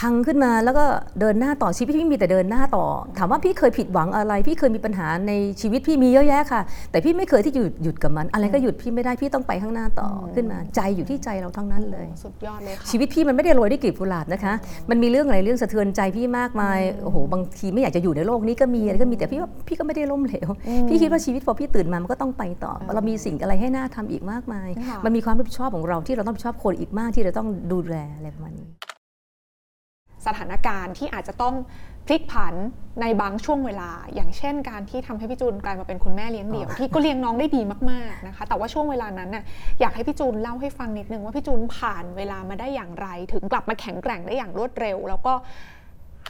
[0.01, 0.84] พังขึ้นมาแล้วก็
[1.20, 2.84] เดินหน้าต่อชีวิตพี่มีแต่เดินหน้าต่อ
[3.18, 14.53] ถามว่าพี่เคยผิดหวังอะไร พี่เคยมีปัญหาในชีวิตพี่มีเยอะแยะค่ะ แต่พี่ไม่เคยที่จะหยุดหยุดกับมัน อะไรก็หยุดพี่ไม่ได้พี่ต้องไปข้างหน้าต่ออขึ้นมา ใจอยู่ที่ใจเราทั้งนั้นเลย สุดยอดเลยค่ะชีวิตพี่มันไม่ได้โรยด้วยกลีบกุหลาบนะคะ
[14.90, 20.49] มันมีเรื่องอะไรเรื่องสะเทือนใจพี่มากมายโอ้โหบางทีไม่อยากจะอยู่ในโลกนี้ก็มีอะไรก็มีแต่พี่ว่าพี่ก็ไม่ได้ล้มเหลว
[20.88, 28.68] พี่คิดว่าชีวิตพอพี่ตื่นมามันก็ต้องไปต่อ เรามีสิ่งอะไรให้น่าทำอีกมากมายค่ะมันมีความรับผิดชอบของเราที่เราต้องรับผิดชอบคนอีกมากที่เราต้องดูแลอะไรประมาณนี้
[30.26, 31.54] สถานการณ์ที่อาจจะต้อง
[32.06, 32.54] พลิกผัน
[33.00, 39.44] ในบางช่วงเวลา อย่างเช่น การที่ทำให้พี่จูนกลายมาเป็นคุณแม่เลี้ยงเดี่ยว ที่ก็เลี้ยงน้องได้ดีมากๆนะคะ แต่ว่าช่วงเวลานั้นน่ะ
[39.80, 45.32] อยากให้พี่จูนเล่าให้ฟังนิดนึงว่าพี่จูนผ่านเวลามาได้อย่างไร ถึงกลับมาแข็งแกร่งได้อย่างรวดเร็ว แล้วก็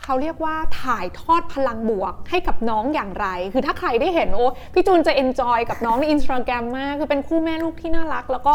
[0.05, 8.55] เขาเรียกว่าถ่ายทอดพลังบวกให้กับน้องอย่างไร คือถ้าใครได้เห็นโอ้พี่จูนจะ enjoy กับน้องในอินสตาแกรมมาก คือเป็นคู่แม่ลูกที่น่ารัก แล้วก็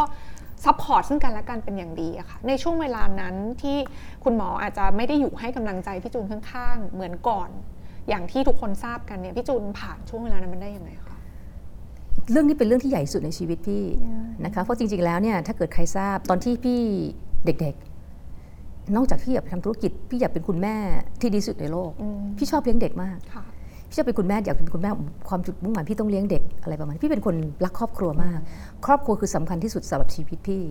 [0.66, 3.78] support ซึ่งกันและกันเป็นอย่างดีอะค่ะในช่วงเวลานั้นที่
[4.24, 7.50] คุณหมออาจจะไม่ได้อยู่ให้กำลังใจพี่จูนข้างๆ เหมือนก่อน
[8.10, 11.18] อย่างที่ทุกคนทราบกันเนี่ยพี่จูนผ่านช่วงเวลานั้นมันได้ยังไงคะ
[12.32, 13.84] เรื่องนี้เป็นเรื่องที่ใหญ่สุดในชีวิตพี่
[14.46, 16.82] นะคะเพราะจริงๆแล้วเนี่ยถ้าเกิดใครทราบตอนที่พี่
[17.46, 20.76] เด็กๆ นอกจากที่อยากไปทำธุรกิจ พี่อยากเป็นคุณแม่
[21.22, 23.44] ที่ดีสุดในโลกอืมพี่ชอบเลี้ยงเด็กมากค่ะ
[23.94, 24.92] พี่จะเป็นคุณแม่อยากเป็นคุณแม่
[25.30, 27.36] ความจุดมุ่งหมายพี่ต้องเลี้ยงเด็กอะไรประมาณนี้พี่เป็นคน
[27.66, 28.40] รักครอบครัวมาก
[28.86, 30.64] ครอบครัวคือสำคัญที่สุดสำหรับชีวิตพี่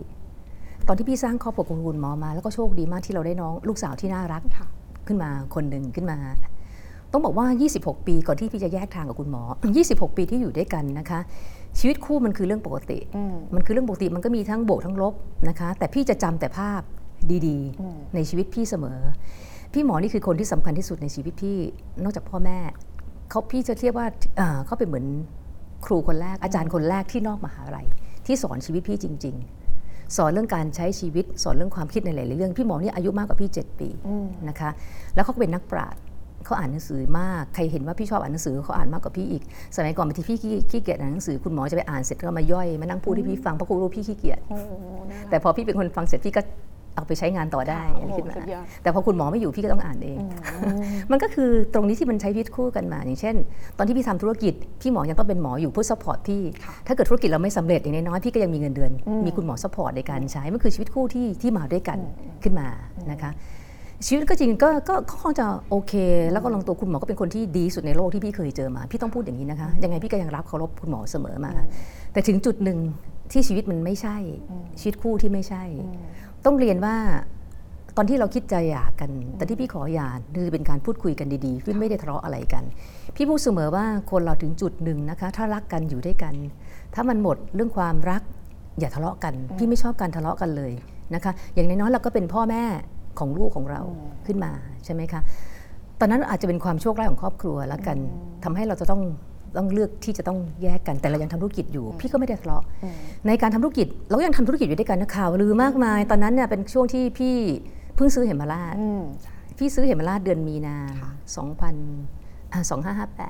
[0.86, 4.66] ตอนที่พี่สร้างครอบครัวกับคุณหมอมา แล้วก็โชคดีมากที่เราได้น้องลูกสาวที่น่ารักค่ะ
[5.06, 6.18] ขึ้นมาคนหนึ่งขึ้นมา
[7.12, 7.46] ต้องบอกว่า
[7.78, 9.42] 26 ปีก่อนที่พี่จะแยกทางกับคุณหมอ
[9.80, 11.20] 26 ปีที่อยู่ด้วยกันนะคะ
[11.78, 15.14] ชีวิตคู่มันคือเรื่องปกติอืมมันคือเรื่องปกติมันก็มีทั้งบวกทั้งลบ
[15.48, 16.82] นะคะ แต่พี่จะจำแต่ภาพ
[17.30, 18.98] ดีอืมๆในชีวิตพี่เสมอ
[19.72, 21.56] พี่หมอนี่คือคนที่สำคัญที่สุดในชีวิตพี่
[22.02, 22.58] นอกจากพ่อแม่
[23.32, 24.06] เขาพี่จะเรียกว่า
[24.36, 25.06] เอ่อเขาเป็นเหมือน
[25.86, 27.86] ครูคนแรกอาจารย์คนแรกที่นอกมหาลัย
[28.26, 29.36] ที่สอนชีวิตพี่จริง
[29.76, 34.70] ๆ สอนเรื่องการใช้ชีวิต สอนเรื่องความคิดในหลายๆเรื่องพี่หมอนี่อายุมากกว่าพี่ 7 ปีอืมนะคะ
[35.14, 36.00] แล้วเขาก็เป็นนักปราชญ์
[36.44, 39.42] เขาอ่านหนังสือมากใครเห็นว่าพี่ชอบอ่านหนังสือเขาอ่านมากกว่าพี่อีก
[39.76, 44.70] สมัยก่อนบางทีพี่ขี้ขี้เกียจอ่านหนังสือคุณหมอจะไปอ่านเสร็จก็มาย่อยมานั่งพูดให้พี่ฟังเพราะคุณรู้พี่ขี้เกียจโอ้โห
[45.10, 46.42] น่ารักแต่พอพี่เป็นคนฟังเสร็จพี่ก็
[46.94, 50.18] เอาไปใช้งานต่อได้โอ้อะไรโหขึ้นมาสุดยอดแต่พอคุณหมอไม่อยู่พี่ก็ต้องอ่านเอง
[51.10, 53.36] มันก็คือตรงนี้ที่มันใช้ชีวิตคู่กันมา อย่างเช่น
[53.78, 61.98] ตอนที่พี่ทำธุรกิจ พี่หมอยังต้องเป็นหมออยู่เพื่อ support พี่ค่ะถ้าเกิดธุรกิจเราไม่สำเร็จอย่างน้อยๆพี่ก็ยังมีเงินเดือนอืมมีคุณหมอ support ในการใช้ มันคือชีวิตคู่ที่ที่มาด้วยกัน
[62.42, 62.68] ขึ้นมา
[63.12, 63.32] นะคะ
[64.06, 65.92] ชีวิตก็จริงก็ก็ก็คงจะโอเค
[66.32, 71.52] แล้วก็ลองตัวคุณหมอก็เป็นคนที่ดีสุดในโลกที่พี่เคยเจอมา พี่ต้องพูดอย่างนี้นะคะ ยังไงพี่ก็ยังรักเคารพคุณหมอเสมอมา
[72.12, 72.78] แต่ถึงจุดหนึ่ง
[73.32, 74.16] ที่ชีวิตมันไม่ใช่
[74.80, 75.62] ชีวิตคู่ที่ไม่ใช่
[76.44, 76.96] ต้องเรียนว่า
[77.96, 82.64] ตอนที่เราคิดจะหย่ากัน แต่ที่พี่ขอหย่าคือเป็นการพูดคุยกันดีๆพี่ไม่ได้ทะเลาะอะไรกัน
[83.16, 86.34] พี่พูดเสมอว่าคนเราถึงจุดหนึ่งนะคะ ถ้ารักกันอยู่ด้วยกัน
[86.94, 88.22] ถ้ามันหมดเรื่องความรัก
[88.78, 90.72] อย่าทะเลาะกัน พี่ไม่ชอบการทะเลาะกันเลย
[91.14, 92.62] นะคะ อย่างน้อยๆเราก็เป็นพ่อแม่
[93.18, 93.80] ของลูกของเรา
[94.26, 94.52] ขึ้นมา
[94.84, 95.20] ใช่ไหมคะ
[96.00, 97.98] ตอนนั้นอาจจะเป็นความโชคร้ายของครอบครัวแล้วกัน
[98.44, 99.02] ทำให้เราจะต้อง
[99.56, 102.62] ต้องเลือกที่จะต้องแยกกันแต่เรายังทำธุรกิจอยู่ พี่ก็ไม่ได้ทะเลาะ
[103.26, 107.36] ในการทำธุรกิจเราก็ยังทำธุรกิจอยู่ด้วยกันนะข่าวลือมากมาย ตอนนั้นเนี่ยเป็นช่วงที่พี่
[107.96, 109.02] เพิ่งซื้อเหมราชอืม
[109.58, 111.10] พี่ซื้อเหมราชเดือนมีนาค่ะ
[111.82, 112.62] 2000อ่า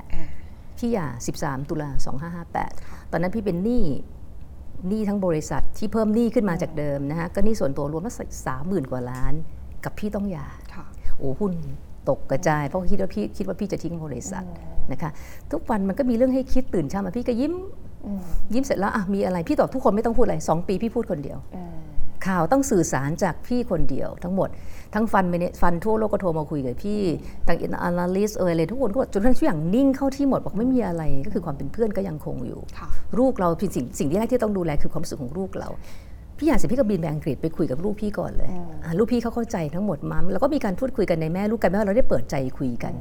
[0.01, 1.07] 2558พี่หย่า
[1.39, 1.89] 13ตุลา
[2.51, 3.83] 2558ตอนนั้นพี่เป็นหนี้
[4.87, 8.15] หนี้ทั้งบริษัทที่เพิ่มหนี้ขึ้นมาจากเดิมนะฮะก็หนี้ส่วนตัวรวมแล้ว
[8.47, 9.33] สามหมื่นกว่าล้าน
[9.83, 10.85] กับพี่ต้องหย่าค่ะ
[11.17, 11.53] โอ้หุ้น
[12.09, 14.45] ตกกระจาย เพราะคิดว่าพี่คิดว่าพี่จะทิ้งบริษัท
[14.91, 15.09] นะคะ
[15.51, 17.53] ทุกวันมันก็มีเรื่องให้คิดตื่นเช้ามาพี่ก็ยิ้ม
[18.53, 21.39] ยิ้มเสร็จแล้วอะมีอะไรพี่ตอบทุกคนไม่ต้องพูดอะไรสองปีพี่พูดคนเดียว
[22.27, 24.49] ข่าวต้องสื่อสารจากพี่คนเดียวทั้งหมด
[24.93, 27.01] ทั้งฟันเมเนฟันทั่วโลกก็โทรมาคุยกับพี่
[27.47, 32.87] ทางอ n a l y s t เอออะไรทุกคนก็จนกระทั่งทุกอย่างนิ่งเข้าที่หมดบอกไม่มีอะไรก็คือความเป็นเพื่อนก็ยังคงอยู่ค่ะ
[33.19, 35.69] ลูกเราเป็นสิ่งสิ่งที่แรกที่ต้องดูแลคือความรู้สึกของลูกเรา
[36.43, 38.49] พี่อยากเสร็จพี่ก็บินไปอังกฤษไปคุยกับลูกพี่ก่อนเลย
[38.85, 42.93] อะลูกพี่เขาเข้าใจทั้งหมดมัมแล้วก็มีการพูดคุยกันในแม่ลูกกันแม่ว่าเราได้เปิดใจคุยกัน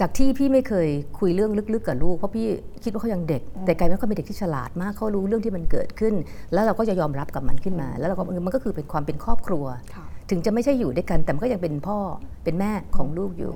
[0.00, 2.46] จากที่พี่ไม่เคยคุยเรื่องลึกๆกับลูกเพราะพี่
[2.84, 6.14] คิดว่าเขายังเด็ก แต่กลายเป็นว่าเขาเป็นเด็กที่ฉลาดมากเขารู้เรื่องที่มันเกิดขึ้น
[6.52, 9.64] แล้วเราก็จะยอมรับกับมันขึ้นมา แล้วเราก็มันก็คือเป็นความเป็นครอบครัว
[9.94, 11.98] ค่ะถึงจะไม่ใช่อยู่ด้วยกันแต่มันก็ยังเป็นพ่อ
[12.44, 13.54] เป็นแม่ของลูกอยู่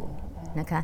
[0.60, 0.80] นะคะ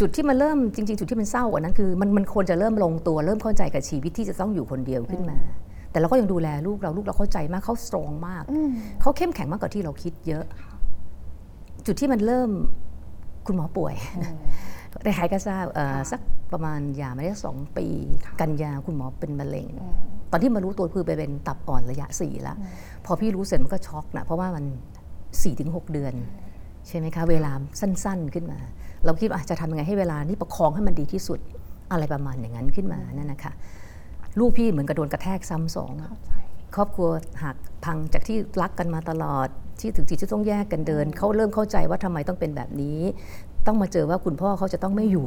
[0.00, 5.36] จุดที่มันเริ่มจริง ๆ จุดที่มันเศร้ากว่านั้นคือมันมันควรจะเริ่มลงตัวเริ่มเข้าใจกับชีวิตที่จะต้องอยู่คนเดียวขึ้นมา
[5.94, 8.44] แต่เราก็ยังดูแลลูกเราลูกเราเข้าใจมากเขาสตรองมาก
[9.00, 10.44] เขาเข้มแข็งมากกว่าที่เราคิดเยอะ
[11.86, 12.50] จุดที่มันเริ่ม
[13.46, 13.94] คุณหมอป่วย
[15.02, 16.20] ได้ใครก็ทราบเอ่อสัก
[16.52, 17.86] ประมาณยามาได้สองปี
[18.40, 19.68] กันยาคุณหมอเป็นมะเร็ง
[20.30, 22.56] ตอนที่มารู้ตัวคือไปเป็นตับอ่อนระยะสี่แล้ว
[23.04, 24.64] พอพี่รู้เสร็จมันก็ช็อกนะเพราะว่ามัน
[25.10, 26.14] 4ี่ถึงหเดือน
[26.88, 28.58] ใช่ไหมคะ เวลาสั้นๆขึ้นมา
[29.04, 31.38] เราคิดว่าอะจะทำยังไงให้เวลานี้ประคองให้มันดีที่สุด
[31.92, 33.52] อะไรประมาณอย่างนั้นขึ้นมานั่นนะคะ
[34.38, 36.32] ลูกพี่เหมือนกับโดนกระแทกซ้ำสองอะเข้าใจ
[36.74, 37.08] ครอบครัว
[37.42, 39.48] หักพังจากที่รักกันมาตลอด
[39.80, 43.00] ที่ถึงจุดที่ต้องแยกกันเดิน เขาเริ่มเข้าใจว่าทำไมต้องเป็นแบบนี้
[43.66, 45.26] ต้องมาเจอว่าคุณพ่อเขาจะต้องไม่อยู่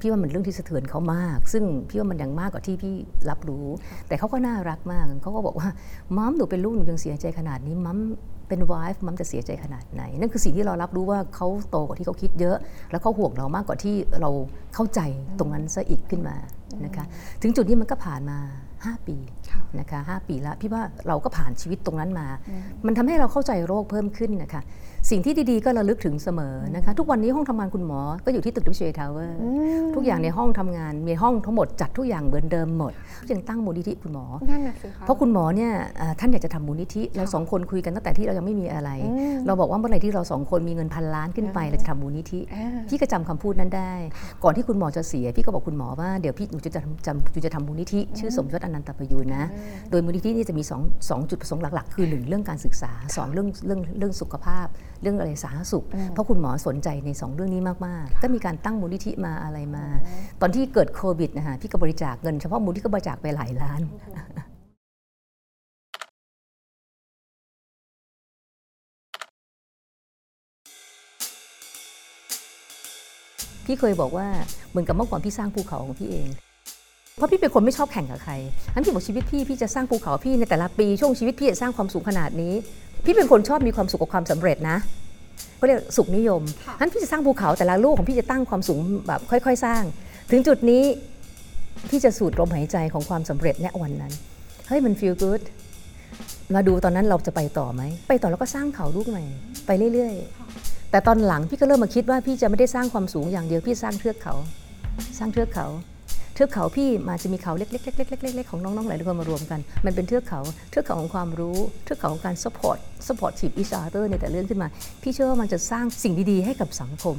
[0.00, 2.94] พี่ว่ามันเรื่องที่สะเทือนเขามาก ซึ่งพี่ว่ามันยังมากกว่าที่พี่
[3.30, 3.66] รับรู้
[4.08, 5.68] แต่เขาก็น่ารักมากเขาก็บอกว่า
[6.16, 7.98] มัมหนูเป็นลูกหนูยังเสียใจขนาดนี้มัม
[8.48, 12.56] เป็นวายมัมจะเสียใจขนาดไหน นั่นคือสิ่งที่เรารับรู้ว่าเขาโตกว่าที่เขาคิดเยอะ
[12.90, 14.30] แล้วเขาห่วงเรามากกว่าที่เรา
[14.74, 15.00] เข้าใจ
[15.38, 16.36] ตรงนั้นซะอีกขึ้นมา
[16.84, 17.04] นะคะ
[17.42, 18.38] ถึงจุดนี้มันก็ผ่านมา
[18.72, 19.16] 5 ปี
[19.50, 22.26] ค่ะนะคะ5ปีแล้วพี่ว่าเราก็ผ่านชีวิตตรงนั้นมา
[22.86, 24.62] มันทำให้เราเข้าใจโลกเพิ่มขึ้นนะคะ
[25.10, 29.38] สิ่งที่ดีๆก็ระลึกถึงเสมอนะคะ ทุกวันนี้ห้องทำงานคุณหมอก็อยู่ที่ตึก WHA Tower
[29.94, 32.92] ทุกอย่างในห้องทำงานมีห้องทั้งหมดจัดทุกอย่างเหมือนเดิมหมด
[33.30, 38.90] ยังตั้งมูลนิธิคุณหมอนั่นน่ะสิคะเพราะคุณหมอเนี่ยเอ่อท่านอยากจะทำมูลนิธิเราสองคนคุยกันตั้งแต่ที่เรายังไม่มีอะไร
[39.46, 43.92] เราบอกว่าเมื่อไหร่ที่เราสองคนมีเงินพันล้านขึ้นไปเราจะทำมูลนิธิอ่าพี่ก็จำคำพูดนั้นได้
[44.44, 49.44] ก่อนที่คุณหมอจะเสีย พี่ก็บอกคุณหมอว่าเดี๋ยวพี่หนูจะทำจำหนูจะทำมูลนิธิชื่อสมยศอนันตประยูนนะ
[49.90, 54.66] โดยมูลนิธินี่จะมี2งสองจุดประสงค์หลักๆ คือ1เรื่องการศึกษา2เรื่องเรื่องเรื่องสุขภาพ
[55.00, 59.84] เรื่องอะไรสาธารณสุข เพราะคุณหมอสนใจใน 2 เรื่องนี้มากๆ ก็มีการตั้งมูลนิธิมาอะไรมา
[60.40, 63.80] ตอนที่เกิดโควิดนะฮะพี่ก็บริจาคเงินเฉพาะมูลนิธิก็บริจาคไปหลายล้าน
[73.68, 74.26] พี่เคยบอกว่า
[74.70, 76.28] เหมือนกับเมื่อก่อนพี่สร้างภูเขาของพี่เอง
[77.16, 78.32] เพราะพี่เป็นคนไม่ชอบแข่งกับใคร
[78.74, 82.54] ทั้นพี่บอกชีวิตพี่พี่จะสร้างภูเขาพี่ในแต่ละปีช่วงชีวิตพี่จะสร้างความสูงขนาดนี้
[83.04, 84.78] พี่เป็นคนชอบมีความสุขกับความสำเร็จนะ
[85.60, 86.42] ก็เรียกสุขนิยม
[86.80, 89.82] ทั้นพี่จะสร้างภูเขาแต่ละลูกของพี่จะตั้งความสูงแบบค่อย ๆ สร้าง
[90.30, 90.82] ถึงจุดนี้
[91.90, 94.12] พี่จะสูดลมหายใจของความสำเร็จณวันนั้น
[94.68, 95.42] เฮ้ยมัน feel good
[96.54, 99.24] มาดูตอนนั้นเราจะไปต่อไหม ไปต่อแล้วก็สร้างเขาลูกใหม่
[99.66, 104.34] ไปเรื่อยๆ แต่ตอนหลังพี่ก็เริ่มมาคิดว่าพี่จะไม่ได้สร้างความสูงอย่างเดียวพี่สร้างเทือกเขา
[105.18, 105.66] สร้างเทือกเขา
[106.34, 114.68] เทือกเขาพี่มาจะมีเขาเล็กๆๆๆๆๆของน้องๆหลายคนมารวมกัน มันเป็นเทือกเขาเทือกเขาของความรู้เทือกเขาของการ support supportive each other ในแต่เรื่องขึ้นมา
[115.02, 117.16] พี่เชื่อว่ามันจะสร้างสิ่งดีๆให้กับสังคม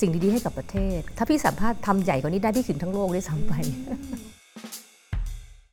[0.00, 3.52] สิ่งดีๆให้กับประเทศ ถ้าพี่สามารถทำใหญ่กว่านี้ได้พี่ถึงทั้งโลกได้ซ้ำไป